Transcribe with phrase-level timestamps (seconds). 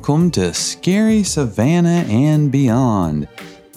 [0.00, 3.28] Welcome to Scary Savannah and Beyond.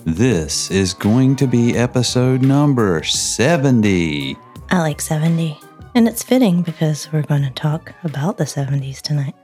[0.05, 4.37] This is going to be episode number 70.
[4.69, 5.59] I like 70.
[5.95, 9.36] And it's fitting because we're going to talk about the 70s tonight.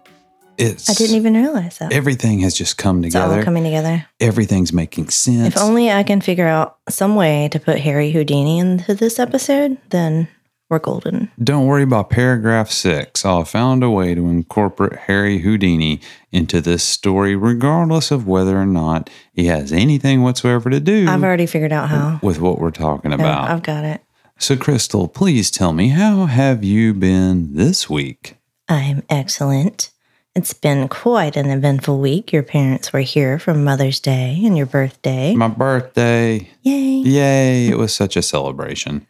[0.58, 1.92] It's I didn't even realize that.
[1.92, 3.26] everything has just come together.
[3.26, 4.06] it's all coming together.
[4.22, 5.58] Everything's making sense.
[5.58, 9.78] If only I can figure out some way to put Harry Houdini into this episode,
[9.90, 10.30] then
[10.70, 11.32] we're golden.
[11.44, 13.26] Don't worry about paragraph six.
[13.26, 16.00] I found a way to incorporate Harry Houdini
[16.32, 21.24] into this story, regardless of whether or not he has anything whatsoever to do I've
[21.24, 22.20] already figured out how.
[22.22, 23.50] with what we're talking Yeah, about.
[23.50, 24.02] I've got it.
[24.38, 28.38] So, Crystal, please tell me, how have you been this week?
[28.70, 29.90] I'm excellent.
[30.36, 32.32] It's been quite an eventful week.
[32.32, 35.34] Your parents were here for Mother's Day and your birthday.
[35.36, 36.48] My birthday.
[36.62, 36.72] Yay.
[37.02, 37.68] Yay.
[37.68, 39.08] It was such a celebration.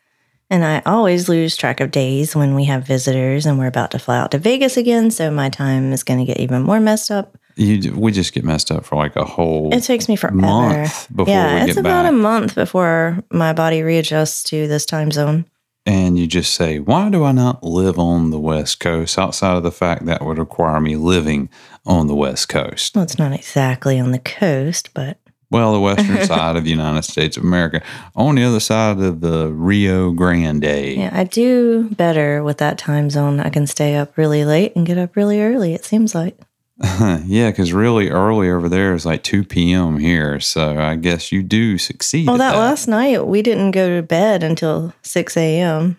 [0.50, 4.00] And I always lose track of days when we have visitors and we're about to
[4.00, 5.11] fly out to Vegas again.
[5.11, 7.38] So my time is going to get even more messed up.
[7.56, 10.38] You, we just get messed up for like a whole It takes me forever.
[10.38, 12.09] month before yeah, we it's about back.
[12.11, 15.45] a month before my body readjusts to this time zone.
[15.86, 19.63] and you just say, why do I not live on the West Coast outside of
[19.63, 21.50] the fact that would require me living
[21.86, 22.95] on the West Coast?
[22.95, 25.17] Well, it's not exactly on the coast, but
[25.52, 27.81] Well, the western side of the United States of America,
[28.16, 30.64] on the other side of the Rio Grande.
[30.64, 33.39] yeah, I do better with that time zone.
[33.39, 36.38] I can stay up really late and get up really early, it seems like.
[37.25, 39.97] yeah, because really early over there is like 2 p.m.
[39.97, 40.39] here.
[40.39, 42.28] So I guess you do succeed.
[42.28, 45.97] Well, at that last night, we didn't go to bed until 6 a.m.,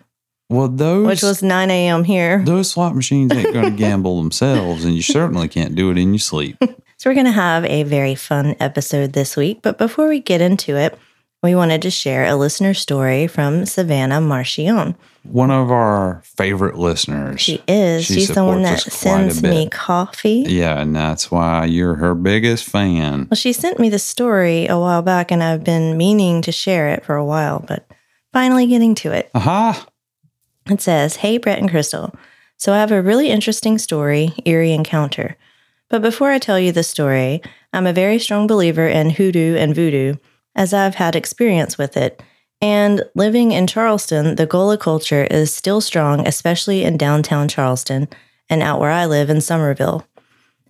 [0.49, 2.03] Well, those which was 9 a.m.
[2.05, 2.41] here.
[2.43, 6.13] those slot machines ain't going to gamble themselves, and you certainly can't do it in
[6.13, 6.57] your sleep.
[7.01, 9.63] So, we're going to have a very fun episode this week.
[9.63, 10.95] But before we get into it,
[11.41, 14.93] we wanted to share a listener story from Savannah Marchion.
[15.23, 17.41] One of our favorite listeners.
[17.41, 18.05] She is.
[18.05, 20.45] She She's the one that supports us quite a sends me coffee.
[20.47, 23.27] yeah, and that's why you're her biggest fan.
[23.31, 26.89] Well, she sent me the story a while back, and I've been meaning to share
[26.89, 27.89] it for a while, but
[28.31, 29.31] finally getting to it.
[29.33, 29.87] Aha!
[30.69, 32.13] It says, Hey, Brett and Crystal.
[32.57, 35.35] So I have a really interesting story, eerie encounter.
[35.91, 37.41] But before I tell you the story,
[37.73, 40.15] I'm a very strong believer in hoodoo and voodoo,
[40.55, 42.23] as I've had experience with it.
[42.61, 48.07] And living in Charleston, the Gullah culture is still strong, especially in downtown Charleston
[48.49, 50.07] and out where I live in Summerville.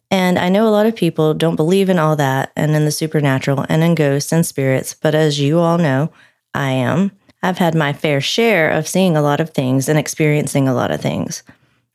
[0.09, 2.91] And I know a lot of people don't believe in all that and in the
[2.91, 6.11] supernatural and in ghosts and spirits, but as you all know,
[6.55, 7.11] I am.
[7.43, 10.89] I've had my fair share of seeing a lot of things and experiencing a lot
[10.89, 11.43] of things.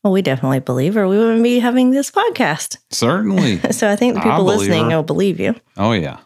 [0.06, 2.78] Well, we definitely believe, or we wouldn't be having this podcast.
[2.92, 3.58] Certainly.
[3.72, 4.98] So I think the people listening her.
[4.98, 5.56] will believe you.
[5.76, 6.18] oh, yeah.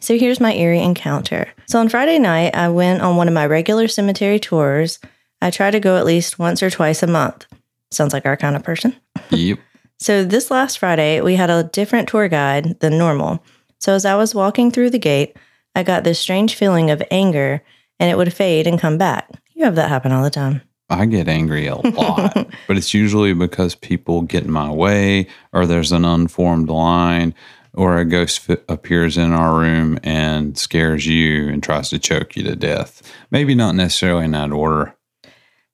[0.00, 1.48] So here's my eerie encounter.
[1.64, 4.98] So on Friday night, I went on one of my regular cemetery tours.
[5.40, 7.46] I try to go at least once or twice a month.
[7.90, 8.94] Sounds like our kind of person.
[9.30, 9.60] Yep.
[9.98, 13.42] So this last Friday, we had a different tour guide than normal.
[13.80, 15.38] So as I was walking through the gate,
[15.74, 17.62] I got this strange feeling of anger
[17.98, 19.30] and it would fade and come back.
[19.54, 20.60] You have that happen all the time.
[20.90, 22.34] I get angry a lot,
[22.66, 27.34] but it's usually because people get in my way, or there's an unformed line,
[27.74, 32.36] or a ghost f- appears in our room and scares you and tries to choke
[32.36, 33.02] you to death.
[33.30, 34.94] Maybe not necessarily in that order.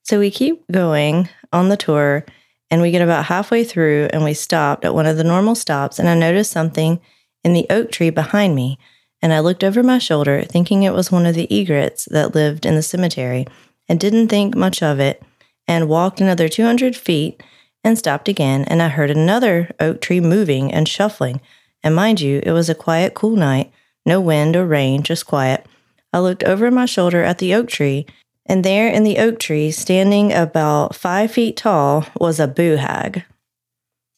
[0.04, 2.24] So we keep going on the tour
[2.70, 5.98] and we get about halfway through and we stopped at one of the normal stops
[5.98, 7.00] and I noticed something
[7.44, 8.78] in the oak tree behind me.
[9.20, 12.64] And I looked over my shoulder thinking it was one of the egrets that lived
[12.64, 13.46] in the cemetery
[13.88, 15.22] and didn't think much of it
[15.66, 17.42] and walked another 200 feet
[17.84, 18.64] and stopped again.
[18.64, 21.40] And I heard another oak tree moving and shuffling.
[21.82, 23.70] And mind you, it was a quiet, cool night,
[24.04, 25.66] no wind or rain, just quiet.
[26.12, 28.06] I looked over my shoulder at the oak tree
[28.48, 33.24] and there in the oak tree, standing about five feet tall, was a boo hag.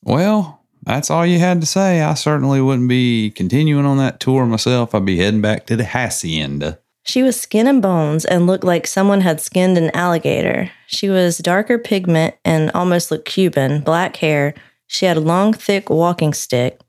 [0.03, 2.01] Well, that's all you had to say.
[2.01, 4.95] I certainly wouldn't be continuing on that tour myself.
[4.95, 6.79] I'd be heading back to the hacienda.
[7.03, 10.71] She was skin and bones and looked like someone had skinned an alligator.
[10.87, 14.55] She was darker pigment and almost looked Cuban, black hair.
[14.87, 16.81] She had a long, thick walking stick,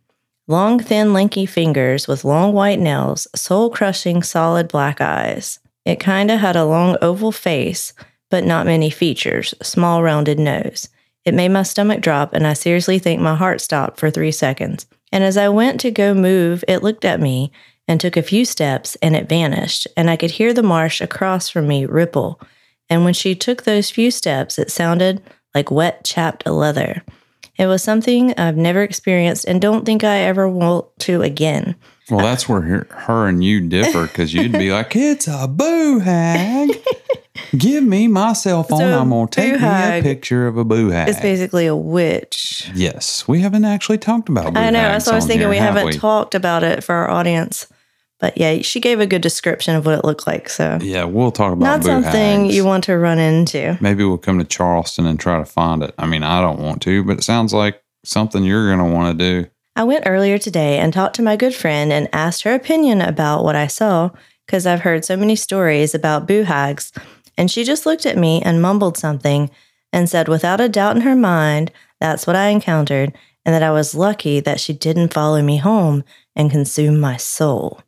[0.48, 5.60] long, thin, lanky fingers with long white nails, soul crushing, solid black eyes.
[5.86, 7.94] It kinda had a long oval face,
[8.30, 10.90] but not many features, small rounded nose.
[11.25, 14.88] It made my stomach drop, and I seriously think my heart stopped for three seconds.
[15.12, 17.52] And as I went to go move, it looked at me
[17.92, 21.50] and took a few steps and it vanished, and I could hear the marsh across
[21.50, 22.40] from me ripple.
[22.90, 25.22] And when she took those few steps, it sounded
[25.54, 27.04] like wet, chapped leather.
[27.58, 31.76] It was something I've never experienced and don't think I ever want to again.
[32.10, 36.00] Well, that's where her, her and you differ because you'd be like, it's a boo
[36.00, 36.70] hag.
[37.58, 38.80] Give me my cell phone.
[38.80, 41.10] So, I'm gonna take me a picture of a boo hag.
[41.10, 42.72] It's basically a witch.
[42.74, 44.54] yes, we haven't actually talked about.
[44.54, 44.82] Boo I know.
[44.82, 45.42] That's what I was thinking.
[45.42, 47.68] here, we have haven't talked about it for our audience.
[48.22, 50.48] But yeah, she gave a good description of what it looked like.
[50.48, 52.56] So Yeah, we'll talk about not something hags.
[52.56, 53.78] you want to run into.
[53.82, 55.94] Maybe we'll come to Charleston and try to find it.
[55.98, 59.18] I mean, I don't want to, but it sounds like something you're going to want
[59.18, 59.50] to do.
[59.76, 63.44] I went earlier today and talked to my good friend and asked her opinion about
[63.44, 64.12] what I saw
[64.46, 66.92] because I've heard so many stories about boo hags.
[67.38, 69.50] And she just looked at me and mumbled something
[69.92, 73.14] and said, without a doubt in her mind, that's what I encountered,
[73.46, 76.04] and that I was lucky that she didn't follow me home
[76.36, 77.82] and consume my soul.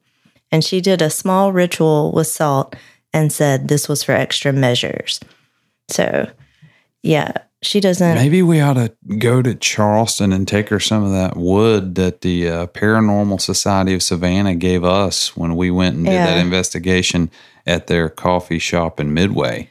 [0.54, 2.76] And she did a small ritual with salt
[3.12, 5.20] and said this was for extra measures.
[5.90, 6.30] So,
[7.02, 7.32] yeah,
[7.64, 8.14] she doesn't.
[8.14, 12.22] Maybe we ought to go to Charleston and take her some of that wood that
[12.22, 16.28] the uh, Paranormal Society of Savannah gave us when we went and did Yeah.
[16.28, 17.32] that investigation
[17.66, 19.70] at their coffee shop in Midway.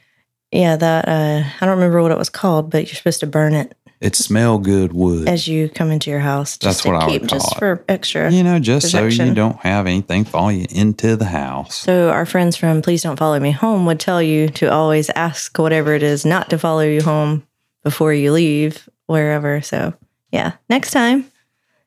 [0.51, 3.53] Yeah, that uh, I don't remember what it was called, but you're supposed to burn
[3.53, 5.29] it It smell good wood.
[5.29, 6.57] as you come into your house.
[6.57, 7.57] That's Just to what I would keep, call just it.
[7.59, 8.29] for extra.
[8.31, 9.33] you know, just so you protection.
[9.33, 11.75] don't have anything follow you into the house.
[11.75, 15.57] So our friends from Please Don't Follow Me Home would tell you to always ask
[15.57, 17.47] whatever it is not to follow you home
[17.83, 19.61] before you leave wherever.
[19.61, 19.93] So
[20.31, 21.31] yeah, next time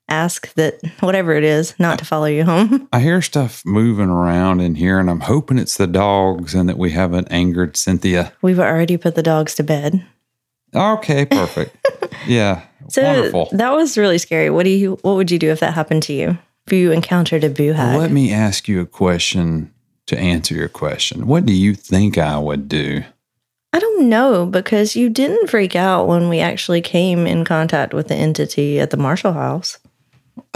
[0.08, 2.88] ask that whatever it is not to follow you home.
[2.92, 6.78] I hear stuff moving around in here, and I'm hoping it's the dogs and that
[6.78, 8.32] we haven't angered Cynthia.
[8.40, 10.06] We've already put the dogs to bed.
[10.74, 11.76] Okay, perfect.
[12.26, 13.48] yeah, So wonderful.
[13.52, 14.50] that was really scary.
[14.50, 16.38] What do you what would you do if that happened to you?
[16.66, 17.98] If you encountered a boo hag?
[17.98, 19.72] Let me ask you a question
[20.06, 21.26] to answer your question.
[21.26, 23.04] What do you think I would do?
[23.72, 28.08] I don't know because you didn't freak out when we actually came in contact with
[28.08, 29.78] the entity at the Marshall House.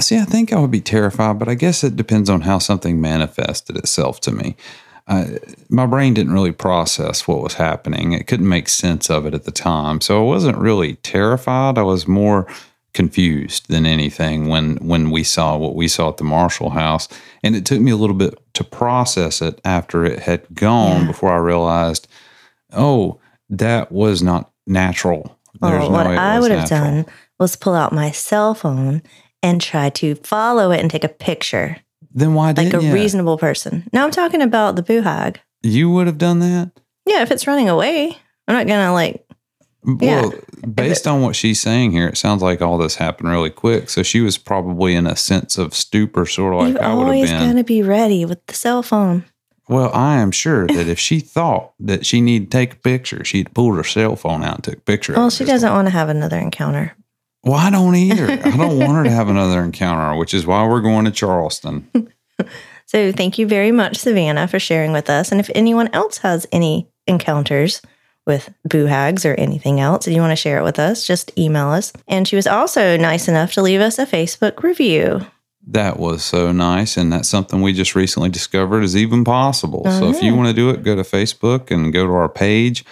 [0.01, 3.01] See, I think I would be terrified, but I guess it depends on how something
[3.01, 4.57] manifested itself to me.
[5.11, 5.25] Uh,
[5.69, 8.13] my brain didn't really process what was happening.
[8.13, 10.01] It couldn't make sense of it at the time.
[10.01, 11.77] So I wasn't really terrified.
[11.79, 12.47] I was more
[12.95, 17.09] confused than anything when when we saw what we saw at the Marshall House.
[17.43, 21.07] And it took me a little bit to process it after it had gone Yeah.
[21.09, 22.07] before I realized,
[22.73, 23.19] oh,
[23.49, 25.37] that was not natural.
[25.61, 27.03] There's Well, no what I would have natural.
[27.03, 27.07] done
[27.39, 29.03] was pull out my cell phone
[29.43, 31.79] and try to follow it and take a picture
[32.13, 32.95] Then why like didn't like a you?
[32.95, 33.89] reasonable person.
[33.93, 35.41] Now I'm talking about the boo hag.
[35.63, 36.73] you would have done that?
[37.07, 38.17] Yeah, if it's running away,
[38.49, 39.25] I'm not gonna like.
[39.99, 40.23] Yeah.
[40.23, 40.33] Well,
[40.75, 43.89] based on what she's saying here, it sounds like all this happened really quick.
[43.89, 47.27] So she was probably in a sense of stupor, sort of like I would have
[47.27, 47.49] been.
[47.53, 49.25] got to be ready with the cell phone.
[49.69, 53.25] well, I am sure that if she thought that she needed to take a picture,
[53.25, 55.15] she'd pulled her cell phone out and took a picture.
[55.15, 56.95] Well, she doesn't want to have another encounter.
[57.43, 58.31] Well, I don't either.
[58.31, 61.89] I don't want her to have another encounter, which is why we're going to Charleston.
[62.91, 65.31] So thank you very much, Savannah, for sharing with us.
[65.31, 67.81] And if anyone else has any encounters
[68.27, 71.31] with boo hags or anything else and you want to share it with us, just
[71.39, 71.93] email us.
[72.09, 75.25] And she was also nice enough to leave us a Facebook review.
[75.69, 76.97] That was so nice.
[76.97, 79.85] And that's something we just recently discovered is even possible.
[79.85, 80.39] so if you mm-hmm.
[80.39, 82.85] want to do it, go to Facebook and go to our page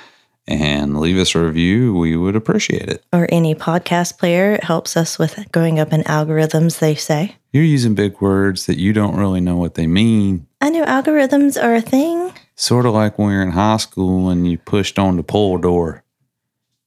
[0.48, 1.94] and leave us a review.
[1.94, 3.04] We would appreciate it.
[3.12, 4.52] Or any podcast player.
[4.52, 7.36] It helps us with going up in algorithms, they say.
[7.52, 10.46] You're using big words that you don't really know what they mean.
[10.60, 12.32] I know algorithms are a thing.
[12.56, 16.02] Sort of like when you're in high school and you pushed on the pull door.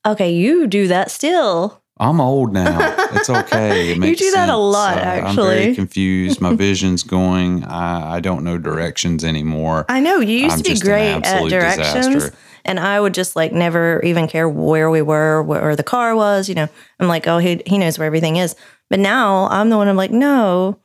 [0.05, 1.81] Okay, you do that still.
[1.97, 2.97] I'm old now.
[3.13, 3.91] It's okay.
[3.91, 4.57] It You do that a sense.
[4.57, 6.39] lot, uh, I'm very confused.
[6.39, 7.65] My vision's going.
[7.65, 9.85] I, I don't know directions anymore.
[9.89, 12.35] I know you used I'm to be great at directions, disaster.
[12.65, 16.49] And I would just like never even care where we were, where the car was.
[16.49, 18.55] You know, I'm like, oh, he he knows where everything is.
[18.89, 19.87] But now I'm the one.
[19.87, 20.79] I'm like, no,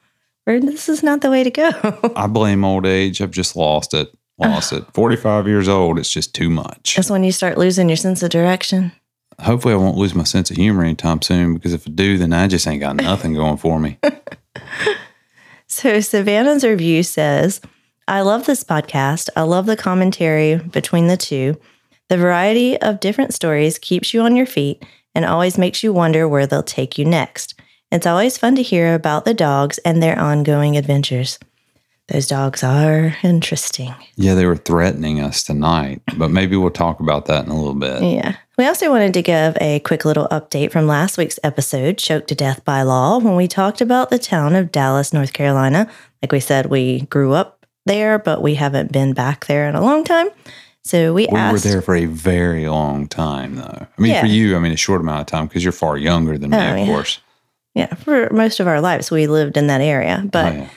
[0.47, 1.71] this is not the way to go.
[2.17, 3.21] I blame old age.
[3.21, 4.09] I've just lost it.
[4.39, 4.85] Lost it.
[4.95, 5.99] 45 years old.
[5.99, 6.97] It's just too much.
[6.97, 8.93] That's when you start losing your sense of direction.
[9.41, 12.33] Hopefully, I won't lose my sense of humor anytime soon because if I do, then
[12.33, 13.99] I just ain't got nothing going for me.
[15.69, 17.61] So Savannah's review says,
[18.09, 19.31] I love this podcast.
[19.35, 21.61] I love the commentary between the two.
[22.09, 26.29] The variety of different stories keeps you on your feet and always makes you wonder
[26.29, 27.59] where they'll take you next.
[27.91, 31.41] It's always fun to hear about the dogs and their ongoing adventures.
[32.07, 33.93] Those dogs are interesting.
[34.15, 37.75] Yeah, they were threatening us tonight, but maybe we'll talk about that in a little
[37.75, 38.01] bit.
[38.05, 38.37] Yeah.
[38.57, 42.37] We also wanted to give a quick little update from last week's episode, Choked to
[42.37, 45.91] Death by Law, when we talked about the town of Dallas, North Carolina.
[46.23, 47.56] Like we said, we grew up
[47.87, 50.29] there, but we haven't been back there in a long time.
[50.85, 51.65] So we, We asked.
[51.65, 53.87] were there for a very long time, though.
[53.99, 54.21] I mean, Yeah.
[54.21, 56.57] for you, I mean, a short amount of time because you're far younger than me,
[56.59, 56.87] Oh, of yeah.
[56.87, 57.21] course.
[57.75, 60.25] Yeah, for most of our lives, we lived in that area.
[60.31, 60.69] But Oh,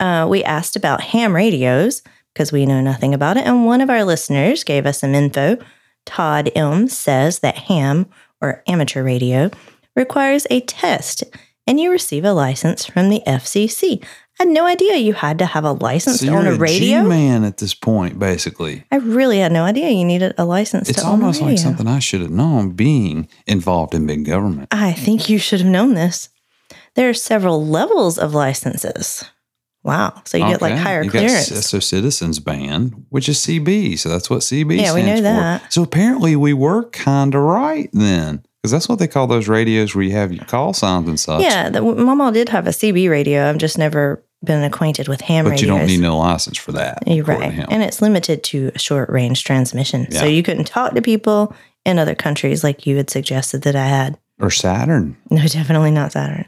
[0.00, 0.24] yeah.
[0.24, 2.02] uh, we asked about ham radios
[2.34, 3.46] because we know nothing about it.
[3.46, 5.56] And one of our listeners gave us some info.
[6.04, 8.06] Todd M says that ham
[8.42, 9.50] or amateur radio
[9.96, 11.24] requires a test
[11.66, 14.04] and you receive a license from the FCC.
[14.40, 16.56] I had no idea you had to have a license So to own a a
[16.56, 17.04] radio.
[17.04, 18.84] man at this point, basically.
[18.90, 21.58] I really had no idea you needed a license It's to own a almost like
[21.58, 24.68] something I should have known being involved in big government.
[24.72, 26.30] I think you should have known this.
[26.96, 29.24] There are several levels of licenses.
[29.84, 30.22] Wow.
[30.24, 30.82] So you get like Okay.
[30.82, 31.48] higher You got clearance.
[31.48, 33.96] c- so citizens band, which is CB.
[33.98, 35.34] So that's what CB Yeah, we stands know for.
[35.34, 35.72] that.
[35.72, 38.44] So apparently we were kind of right then.
[38.64, 41.42] Because that's what they call those radios where you have your call signs and such.
[41.42, 43.46] yeah, the, my mom did have a CB radio.
[43.46, 45.60] I've just never been acquainted with ham But radios.
[45.60, 47.02] you don't need no license for that.
[47.06, 47.66] You're right.
[47.68, 50.10] And it's limited to short range transmission.
[50.10, 51.54] So you couldn't talk to people
[51.84, 54.16] in other countries like you had suggested that I had.
[54.40, 55.18] or Saturn.
[55.28, 56.46] No, definitely not Saturn.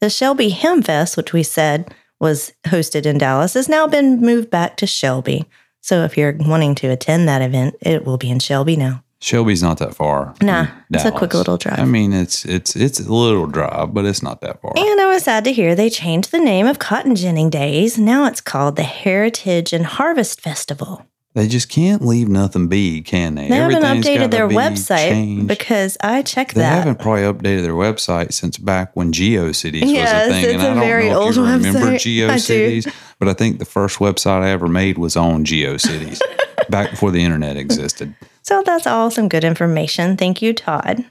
[0.00, 4.48] The Shelby Ham Fest, which we said was hosted in Dallas, has now been moved
[4.48, 5.44] back to Shelby.
[5.82, 9.04] So if you're wanting to attend that event, it will be in Shelby now.
[9.20, 10.34] Shelby's not that far.
[10.40, 11.78] Nah, it's a quick little drive.
[11.78, 14.72] I mean, it's it's it's a little drive, but it's not that far.
[14.76, 17.98] And I was sad to hear they changed the name of Cotton Ginning Days.
[17.98, 21.06] Now it's called the Heritage and Harvest Festival.
[21.34, 23.48] They just can't leave nothing be, can they?
[23.48, 25.46] They haven't updated their website changed.
[25.46, 26.70] because I checked They that.
[26.70, 30.44] They haven't probably updated their website since back when GeoCities Yes, was a thing.
[30.44, 32.28] it's and a I don't very know if old you remember website.
[32.30, 32.34] I.
[32.36, 36.20] GeoCities, but I think the first website I ever made was on GeoCities
[36.68, 38.12] back before the internet existed.
[38.42, 40.16] So that's all some good information.
[40.16, 41.04] Thank you, Todd.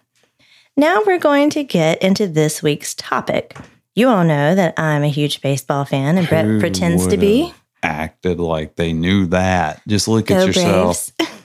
[0.75, 3.55] Now we're going to get into this week's topic.
[3.95, 7.53] You all know that I'm a huge baseball fan, and Brett Who pretends to be.
[7.81, 9.81] Acted like they knew that.
[9.87, 11.11] Just look Go at yourself.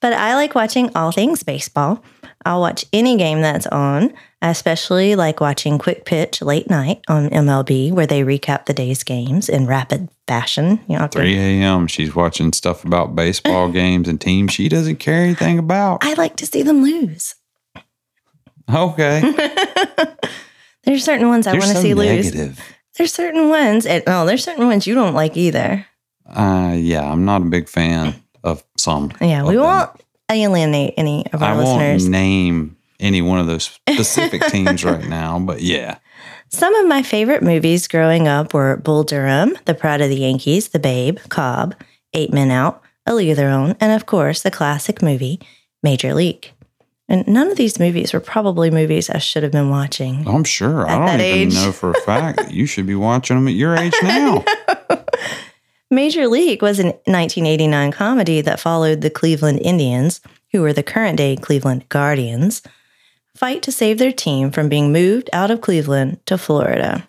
[0.00, 2.04] But I like watching all things baseball.
[2.44, 4.14] I'll watch any game that's on.
[4.40, 9.02] I especially like watching Quick Pitch late night on MLB, where they recap the day's
[9.02, 10.80] games in rapid fashion.
[10.88, 11.88] You know, 3 a.m.
[11.88, 16.04] She's watching stuff about baseball games and teams she doesn't care anything about.
[16.04, 17.34] I like to see them lose.
[18.72, 19.20] Okay.
[20.84, 22.56] There's certain ones I want to so see lose.
[22.98, 25.86] There's certain ones, and oh, there's certain ones you don't like either.
[26.28, 29.12] Uh, yeah, I'm not a big fan of some.
[29.20, 29.90] Yeah, we won't
[30.30, 32.02] alienate any of our I listeners.
[32.02, 35.98] won't name any one of those specific teams right now, but yeah.
[36.50, 40.68] Some of my favorite movies growing up were Bull Durham, The Pride of the Yankees,
[40.68, 41.74] The Babe, Cobb,
[42.14, 45.40] Eight Men Out, A League of Their Own, and of course the classic movie
[45.82, 46.52] Major League.
[47.08, 50.28] And none of these movies were probably movies I should have been watching.
[50.28, 50.86] I'm sure.
[50.86, 51.54] I don't even age.
[51.54, 54.44] know for a fact that you should be watching them at your age now.
[55.90, 60.20] Major League was a 1989 comedy that followed the Cleveland Indians,
[60.52, 62.62] who were the current day Cleveland Guardians,
[63.34, 67.08] fight to save their team from being moved out of Cleveland to Florida.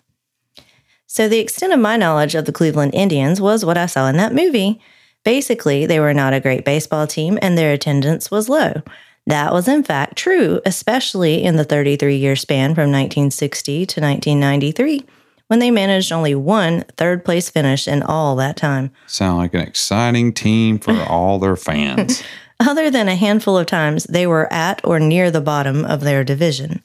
[1.06, 4.16] So, the extent of my knowledge of the Cleveland Indians was what I saw in
[4.16, 4.80] that movie.
[5.24, 8.82] Basically, they were not a great baseball team and their attendance was low.
[9.26, 15.04] That was, in fact, true, especially in the 33 year span from 1960 to 1993,
[15.46, 18.90] when they managed only one third place finish in all that time.
[19.06, 22.22] Sound like an exciting team for all their fans.
[22.60, 26.24] Other than a handful of times they were at or near the bottom of their
[26.24, 26.82] division.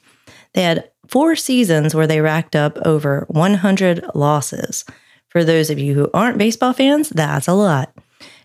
[0.54, 4.84] They had four seasons where they racked up over 100 losses.
[5.28, 7.92] For those of you who aren't baseball fans, that's a lot.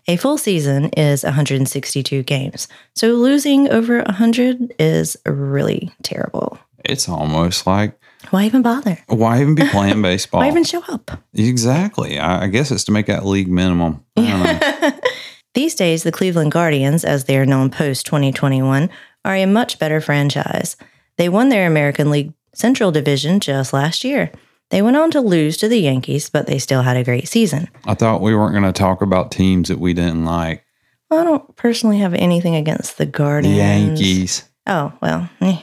[0.08, 2.66] A full season is 162 games.
[2.94, 6.58] So losing over 100 is really terrible.
[6.84, 7.96] It's almost like
[8.30, 8.98] Why even bother?
[9.06, 10.40] why even be playing baseball?
[10.40, 11.12] Why even show up?
[11.34, 12.18] exactly.
[12.18, 14.04] I, I guess it's to make that league minimum.
[14.16, 15.00] I don't know.
[15.54, 18.88] These days, the Cleveland Guardians, as they are known post 2021,
[19.24, 20.76] are a much better franchise.
[21.18, 24.32] They won their American League Central Division just last year.
[24.72, 27.68] They went on to lose to the Yankees, but they still had a great season.
[27.84, 30.64] I thought we weren't going to talk about teams that we didn't like.
[31.10, 33.56] Well, I don't personally have anything against the Guardians.
[33.58, 34.48] Yankees.
[34.66, 35.28] Oh, well.
[35.42, 35.60] eh.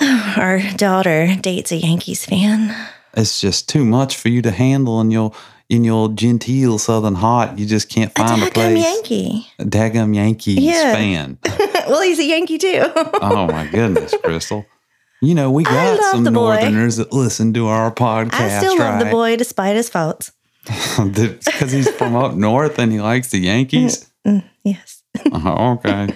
[0.36, 2.74] Our daughter dates a Yankees fan.
[3.14, 5.32] It's just too much for you to handle in your
[5.68, 7.58] in your genteel southern heart.
[7.58, 8.52] You just can't find a place.
[8.52, 8.84] daggum place.
[8.84, 9.46] Yankee.
[9.58, 10.92] A daggum Yankees Yeah.
[10.94, 11.38] fan.
[11.88, 12.84] well, he's a Yankee too.
[13.20, 14.64] Oh my goodness, Crystal.
[15.22, 16.30] You know, we got some boy.
[16.30, 20.32] northerners that listen to our podcast, I still love the boy despite his faults.
[20.96, 24.10] Because he's from up north and he likes the Yankees.
[24.26, 25.02] Mm, yes.
[25.32, 26.14] Oh, okay.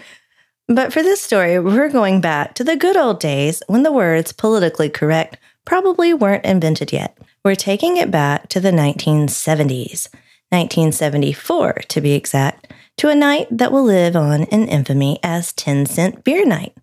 [0.68, 4.32] But for this story, we're going back to the good old days when the words
[4.32, 7.16] politically correct probably weren't invented yet.
[7.44, 10.08] We're taking it back to the 1970s,
[10.50, 15.86] 1974 to be exact, to a night that will live on in infamy as 10
[15.86, 16.74] Cent Beer Night.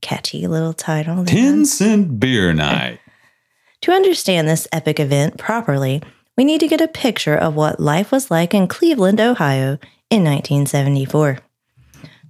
[0.00, 1.24] Catchy little title.
[1.24, 1.34] there.
[1.34, 3.00] 10 cent beer night.
[3.84, 6.02] To understand this epic event properly,
[6.36, 9.78] we need to get a picture of what life was like in Cleveland, Ohio
[10.10, 11.38] in 1974.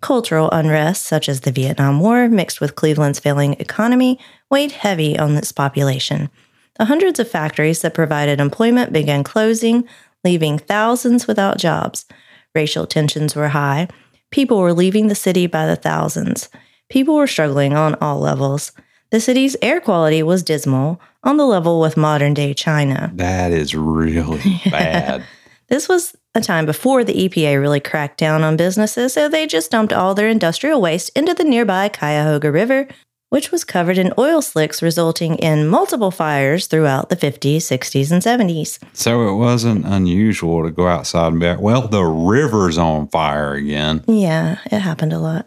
[0.01, 5.37] Cultural unrest, such as the Vietnam War, mixed with Cleveland's failing economy, weighed heavy on
[5.37, 6.31] its population.
[6.79, 9.89] The hundreds of factories that provided employment began closing,
[10.25, 12.07] leaving thousands without jobs.
[12.55, 13.89] Racial tensions were high.
[14.31, 16.49] People were leaving the city by the thousands.
[16.91, 18.73] People were struggling on all levels.
[19.11, 23.13] The city's air quality was dismal, on the level with modern day China.
[23.15, 25.25] That is really bad.
[25.69, 29.71] This was a time before the EPA really cracked down on businesses, so they just
[29.71, 32.89] dumped all their industrial waste into the nearby Cuyahoga River,
[33.29, 38.21] which was covered in oil slicks, resulting in multiple fires throughout the 50s, 60s, and
[38.21, 38.81] 70s.
[38.93, 43.55] So it wasn't unusual to go outside and be like, well, the river's on fire
[43.55, 44.03] again.
[44.09, 45.47] Yeah, it happened a lot.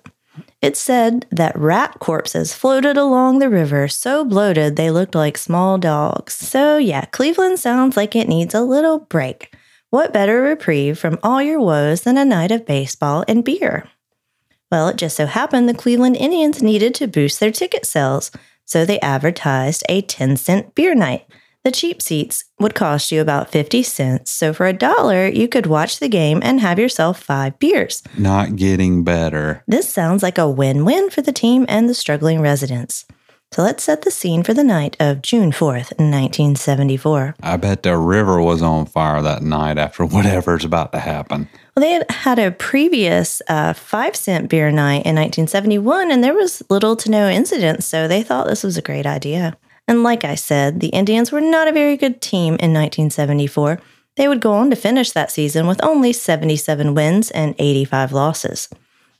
[0.63, 5.77] It's said that rat corpses floated along the river so bloated they looked like small
[5.77, 6.35] dogs.
[6.35, 9.53] So, yeah, Cleveland sounds like it needs a little break.
[9.89, 13.89] What better reprieve from all your woes than a night of baseball and beer?
[14.71, 18.31] Well, it just so happened the Cleveland Indians needed to boost their ticket sales,
[18.63, 21.27] so they advertised a 10 cent beer night.
[21.63, 25.65] The cheap seats would cost you about 50 cents, so for a dollar, you could
[25.65, 28.03] watch the game and have yourself five beers.
[28.17, 29.63] Not getting better.
[29.65, 33.05] This sounds like a win win for the team and the struggling residents.
[33.53, 37.35] So let's set the scene for the night of June 4th, 1974.
[37.41, 41.47] I bet the river was on fire that night after whatever's about to happen.
[41.77, 46.33] Well, they had had a previous uh, five cent beer night in 1971, and there
[46.33, 49.55] was little to no incidents, so they thought this was a great idea.
[49.87, 53.79] And like I said, the Indians were not a very good team in 1974.
[54.15, 58.69] They would go on to finish that season with only 77 wins and 85 losses.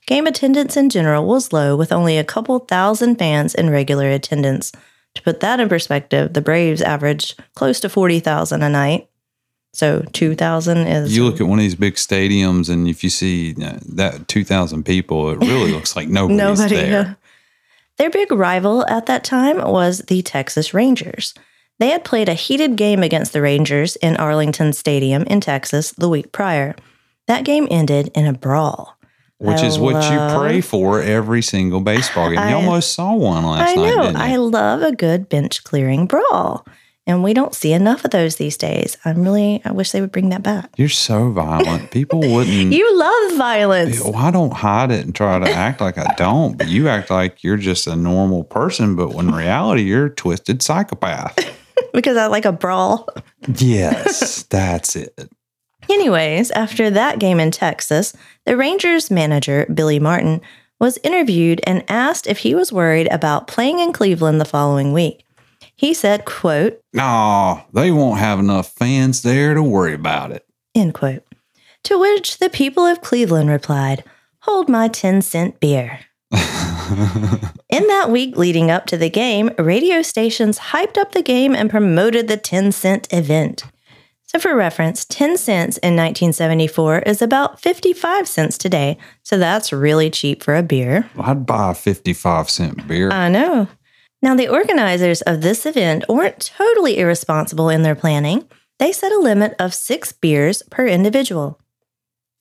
[0.06, 4.70] Game attendance in general was low, with only a couple thousand fans in regular attendance.
[5.14, 9.08] To put that in perspective, the Braves averaged close to 40,000 a night.
[9.72, 11.16] So 2,000 is.
[11.16, 14.84] You look at one of these big stadiums, and if you see uh, that 2,000
[14.84, 16.76] people, it really looks like nobody's Nobody.
[16.76, 17.16] there.
[17.98, 21.32] Their big rival at that time was the Texas Rangers.
[21.78, 26.08] They had played a heated game against the Rangers in Arlington Stadium in Texas the
[26.08, 26.74] week prior.
[27.26, 28.96] That game ended in a brawl.
[29.38, 32.38] Which I is what you pray for every single baseball game.
[32.38, 34.02] I- you almost saw one last I night, know.
[34.02, 34.22] didn't you?
[34.22, 36.64] I love a good bench clearing brawl.
[37.06, 38.96] And we don't see enough of those these days.
[39.04, 40.70] I'm really, I wish they would bring that back.
[40.78, 41.90] You're so violent.
[41.90, 42.72] People wouldn't.
[42.72, 44.02] You love violence.
[44.02, 47.10] Well, I don't hide it and try to act like I don't, but you act
[47.10, 51.36] like you're just a normal person, but when in reality, you're a twisted psychopath.
[51.92, 53.08] because I like a brawl.
[53.48, 55.30] Yes, that's it.
[55.90, 58.14] Anyways, after that game in Texas,
[58.46, 60.40] the Rangers manager, Billy Martin,
[60.80, 65.23] was interviewed and asked if he was worried about playing in Cleveland the following week.
[65.76, 70.46] He said, quote, No, they won't have enough fans there to worry about it.
[70.74, 71.24] end quote.
[71.84, 74.04] To which the people of Cleveland replied,
[74.40, 76.00] Hold my 10 cent beer.
[76.32, 81.70] In that week leading up to the game, radio stations hyped up the game and
[81.70, 83.64] promoted the 10 cent event.
[84.26, 90.10] So, for reference, 10 cents in 1974 is about 55 cents today, so that's really
[90.10, 91.08] cheap for a beer.
[91.18, 93.10] I'd buy a 55 cent beer.
[93.10, 93.68] I know.
[94.24, 98.48] Now, the organizers of this event weren't totally irresponsible in their planning.
[98.78, 101.60] They set a limit of six beers per individual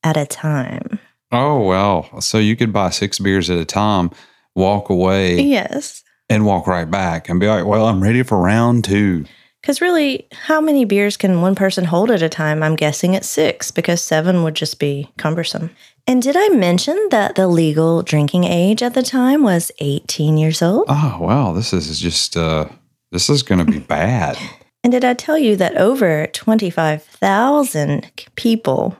[0.01, 0.97] at a time.
[1.33, 2.21] oh, well.
[2.21, 4.11] So you could buy six beers at a time,
[4.55, 6.05] walk away, Yes.
[6.29, 9.25] and walk right back and be like, well, I'm ready for round two.
[9.63, 12.61] Because really, how many beers can one person hold at a time?
[12.61, 15.69] I'm guessing it's six because seven would just be cumbersome.
[16.05, 20.61] And did I mention that the legal drinking age at the time was 18 years
[20.61, 20.83] old?
[20.89, 21.53] Oh, wow.
[21.53, 22.67] This is just, uh,
[23.13, 24.37] this is going to be bad.
[24.85, 28.97] And did I tell you that over 25,000 people,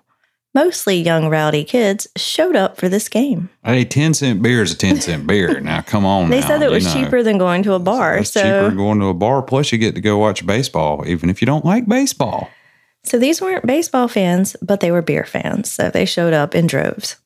[0.53, 3.49] mostly young rowdy kids, showed up for this game?
[3.63, 5.59] Hey, 10 cent beer is a 10 cent beer.
[5.59, 6.29] Now, come on.
[6.29, 6.93] They now, said it was know.
[6.93, 8.17] cheaper than going to a bar.
[8.17, 9.41] It's cheaper So, than going to a bar.
[9.41, 12.49] Plus, you get to go watch baseball, even if you don't like baseball.
[13.03, 15.71] so these weren't baseball fans, but they were beer fans.
[15.71, 17.17] So they showed up in droves.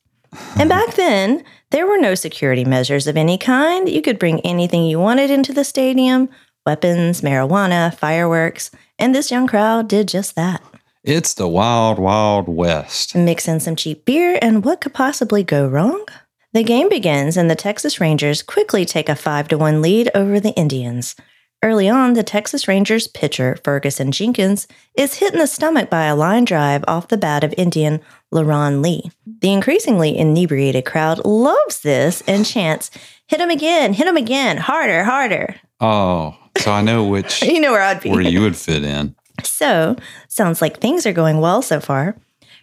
[0.58, 3.88] And back then, there were no security measures of any kind.
[3.88, 6.28] You could bring anything you wanted into the stadium
[6.66, 8.70] weapons, marijuana, fireworks.
[8.98, 10.62] And this young crowd did just that.
[11.04, 13.14] It's the wild, wild west.
[13.14, 16.04] Mix in some cheap beer, and what could possibly go wrong?
[16.52, 20.40] The game begins, and the Texas Rangers quickly take a 5 to 1 lead over
[20.40, 21.14] the Indians.
[21.62, 26.14] Early on, the Texas Rangers pitcher, Ferguson Jenkins, is hit in the stomach by a
[26.16, 28.00] line drive off the bat of Indian
[28.32, 29.10] Leron Lee.
[29.40, 32.90] The increasingly inebriated crowd loves this and chants,
[33.26, 35.56] Hit him again, hit him again, harder, harder.
[35.80, 38.10] Oh, so I know which You know where I'd be.
[38.10, 39.14] where you would fit in.
[39.44, 39.96] So,
[40.28, 42.16] sounds like things are going well so far.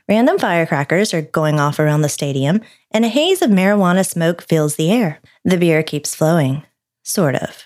[0.07, 2.61] Random firecrackers are going off around the stadium,
[2.91, 5.19] and a haze of marijuana smoke fills the air.
[5.43, 6.63] The beer keeps flowing.
[7.03, 7.63] Sort of.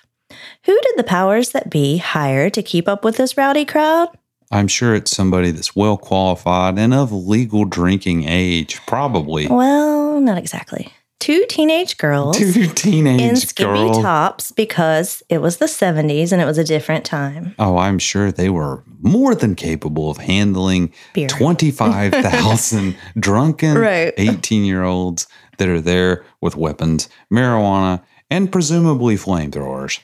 [0.65, 4.09] Who did the powers that be hire to keep up with this rowdy crowd?
[4.51, 9.47] I'm sure it's somebody that's well qualified and of legal drinking age, probably.
[9.47, 10.91] Well, not exactly.
[11.19, 14.01] Two teenage girls Two teenage in skimpy girls.
[14.01, 17.53] tops because it was the 70s and it was a different time.
[17.59, 21.27] Oh, I'm sure they were more than capable of handling Beer.
[21.27, 23.77] 25,000 drunken
[24.17, 25.27] 18 year olds
[25.57, 29.99] that are there with weapons, marijuana, and presumably flamethrowers.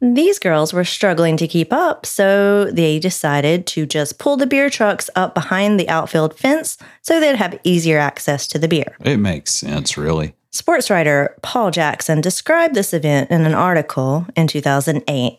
[0.00, 4.70] These girls were struggling to keep up, so they decided to just pull the beer
[4.70, 8.96] trucks up behind the outfield fence so they'd have easier access to the beer.
[9.00, 10.34] It makes sense, really.
[10.58, 15.36] Sports writer Paul Jackson described this event in an article in 2008.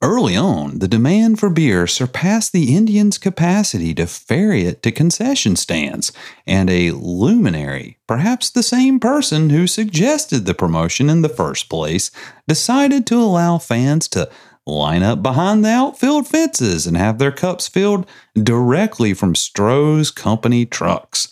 [0.00, 5.56] Early on, the demand for beer surpassed the Indians' capacity to ferry it to concession
[5.56, 6.10] stands,
[6.46, 12.10] and a luminary, perhaps the same person who suggested the promotion in the first place,
[12.48, 14.30] decided to allow fans to
[14.66, 20.64] line up behind the outfield fences and have their cups filled directly from Stroh's company
[20.64, 21.28] trucks.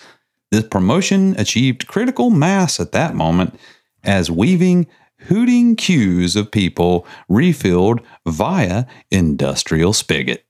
[0.51, 3.59] This promotion achieved critical mass at that moment
[4.03, 4.87] as weaving,
[5.29, 10.45] hooting queues of people refilled via industrial spigot.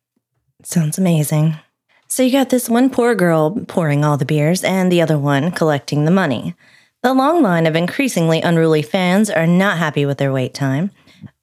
[0.62, 1.56] Sounds amazing.
[2.08, 5.52] So you got this one poor girl pouring all the beers and the other one
[5.52, 6.54] collecting the money.
[7.02, 10.90] The long line of increasingly unruly fans are not happy with their wait time.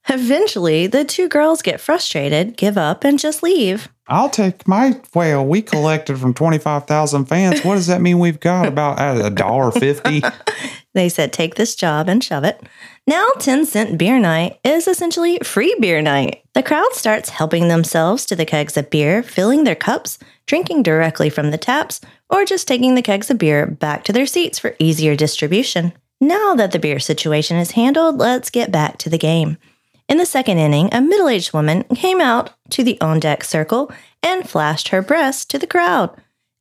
[0.08, 3.88] Eventually, the two girls get frustrated, give up, and just leave.
[4.06, 5.44] I'll take my well.
[5.44, 7.62] We collected from twenty five thousand fans.
[7.62, 8.18] What does that mean?
[8.18, 10.22] We've got about a dollar fifty.
[10.98, 12.60] They said, take this job and shove it.
[13.06, 16.42] Now, 10 cent beer night is essentially free beer night.
[16.54, 21.30] The crowd starts helping themselves to the kegs of beer, filling their cups, drinking directly
[21.30, 24.74] from the taps, or just taking the kegs of beer back to their seats for
[24.80, 25.92] easier distribution.
[26.20, 29.56] Now that the beer situation is handled, let's get back to the game.
[30.08, 33.92] In the second inning, a middle aged woman came out to the on deck circle
[34.22, 36.10] and flashed her breast to the crowd,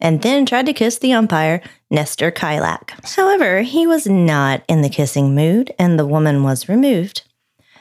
[0.01, 2.91] and then tried to kiss the umpire, Nestor Chylak.
[3.15, 7.23] However, he was not in the kissing mood, and the woman was removed.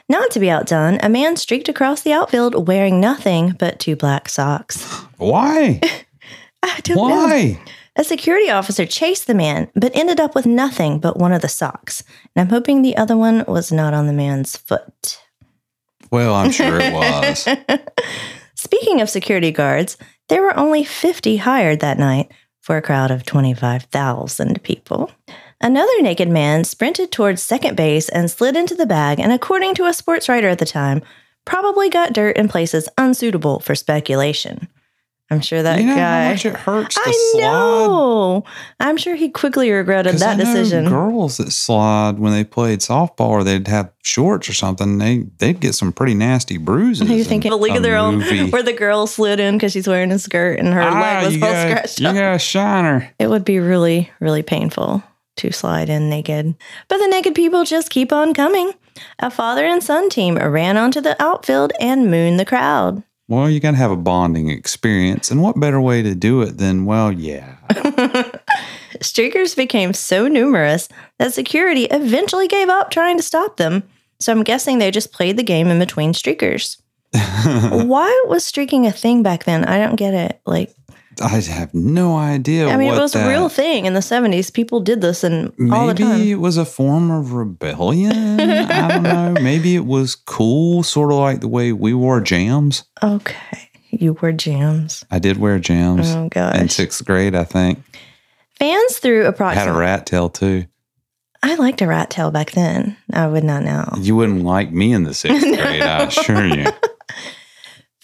[0.07, 4.29] Not to be outdone, a man streaked across the outfield wearing nothing but two black
[4.29, 4.85] socks.
[5.17, 5.81] Why?
[6.63, 7.03] I don't know.
[7.03, 7.59] Why?
[7.97, 11.49] A security officer chased the man, but ended up with nothing but one of the
[11.49, 12.03] socks.
[12.35, 15.19] And I'm hoping the other one was not on the man's foot.
[16.11, 17.47] Well, I'm sure it was.
[18.55, 19.97] Speaking of security guards,
[20.29, 25.11] there were only 50 hired that night for a crowd of 25,000 people.
[25.59, 29.85] Another naked man sprinted towards second base and slid into the bag, and according to
[29.85, 31.01] a sports writer at the time,
[31.45, 34.67] probably got dirt in places unsuitable for speculation.
[35.29, 36.23] I'm sure that you know guy.
[36.25, 37.41] how much it hurts to I slide.
[37.41, 38.43] know.
[38.79, 40.87] I'm sure he quickly regretted that decision.
[40.87, 44.97] Girls that slide when they played softball, or they'd have shorts or something.
[44.99, 47.09] They they'd get some pretty nasty bruises.
[47.09, 49.87] You're in thinking a League of Their Own, where the girl slid in because she's
[49.87, 52.15] wearing a skirt and her Ah, leg was you all got, scratched you up.
[52.15, 53.13] got a shiner.
[53.19, 55.03] It would be really, really painful
[55.37, 56.55] to slide in naked.
[56.87, 58.71] But the naked people just keep on coming.
[59.19, 63.03] A father and son team ran onto the outfield and mooned the crowd.
[63.29, 66.57] Well, you got to have a bonding experience, and what better way to do it
[66.57, 67.57] than well, yeah.
[68.99, 70.87] Streakers became so numerous
[71.19, 73.83] that security eventually gave up trying to stop them.
[74.19, 76.77] So I'm guessing they just played the game in between streakers.
[77.11, 79.65] Why was streaking a thing back then?
[79.65, 80.39] I don't get it.
[80.45, 80.73] Like,
[81.21, 82.67] I have no idea.
[82.67, 84.53] I mean, it was that, a real thing in the 70s.
[84.53, 88.39] People did this and all the Maybe it was a form of rebellion.
[88.39, 89.33] I don't know.
[89.41, 92.83] Maybe it was cool, sort of like the way we wore jams.
[93.01, 93.69] Okay.
[93.89, 95.03] You wore jams.
[95.09, 96.73] I did wear jams Oh, in gosh.
[96.73, 97.35] sixth grade.
[97.35, 97.79] I think
[98.59, 100.65] Fans threw I had a rat tail too.
[101.43, 102.97] I liked a rat tail back then.
[103.13, 103.93] I would not now.
[103.99, 106.65] You wouldn't like me in the sixth grade, I assure you.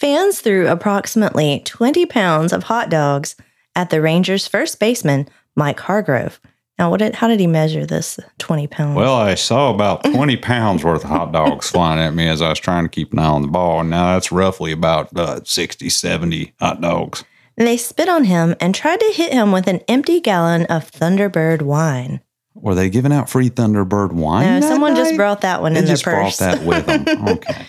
[0.03, 3.37] Fans threw approximately 20 pounds of hot dogs
[3.73, 6.41] at the Rangers' first baseman, Mike Hargrove.
[6.77, 8.97] Now, what did, how did he measure this 20 pounds?
[8.97, 12.49] Well, I saw about 20 pounds worth of hot dogs flying at me as I
[12.49, 13.79] was trying to keep an eye on the ball.
[13.79, 17.23] And now that's roughly about uh, 60, 70 hot dogs.
[17.55, 21.61] they spit on him and tried to hit him with an empty gallon of Thunderbird
[21.61, 22.19] wine.
[22.55, 24.59] Were they giving out free Thunderbird wine?
[24.59, 26.37] No, someone just brought that one They in their purse.
[26.37, 27.27] just brought that with them.
[27.37, 27.67] Okay.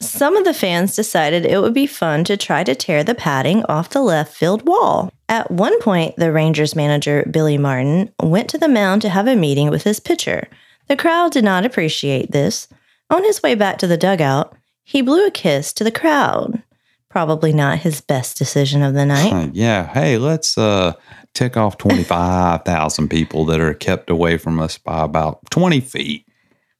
[0.00, 3.64] Some of the fans decided it would be fun to try to tear the padding
[3.64, 5.12] off the left field wall.
[5.28, 9.36] At one point, the Rangers manager, Billy Martin, went to the mound to have a
[9.36, 10.48] meeting with his pitcher.
[10.86, 12.68] The crowd did not appreciate this.
[13.10, 16.62] On his way back to the dugout, he blew a kiss to the crowd.
[17.10, 19.54] Probably not his best decision of the night.
[19.54, 19.86] Yeah.
[19.92, 20.92] Hey, let's uh
[21.34, 26.27] tick off 25,000 people that are kept away from us by about 20 feet.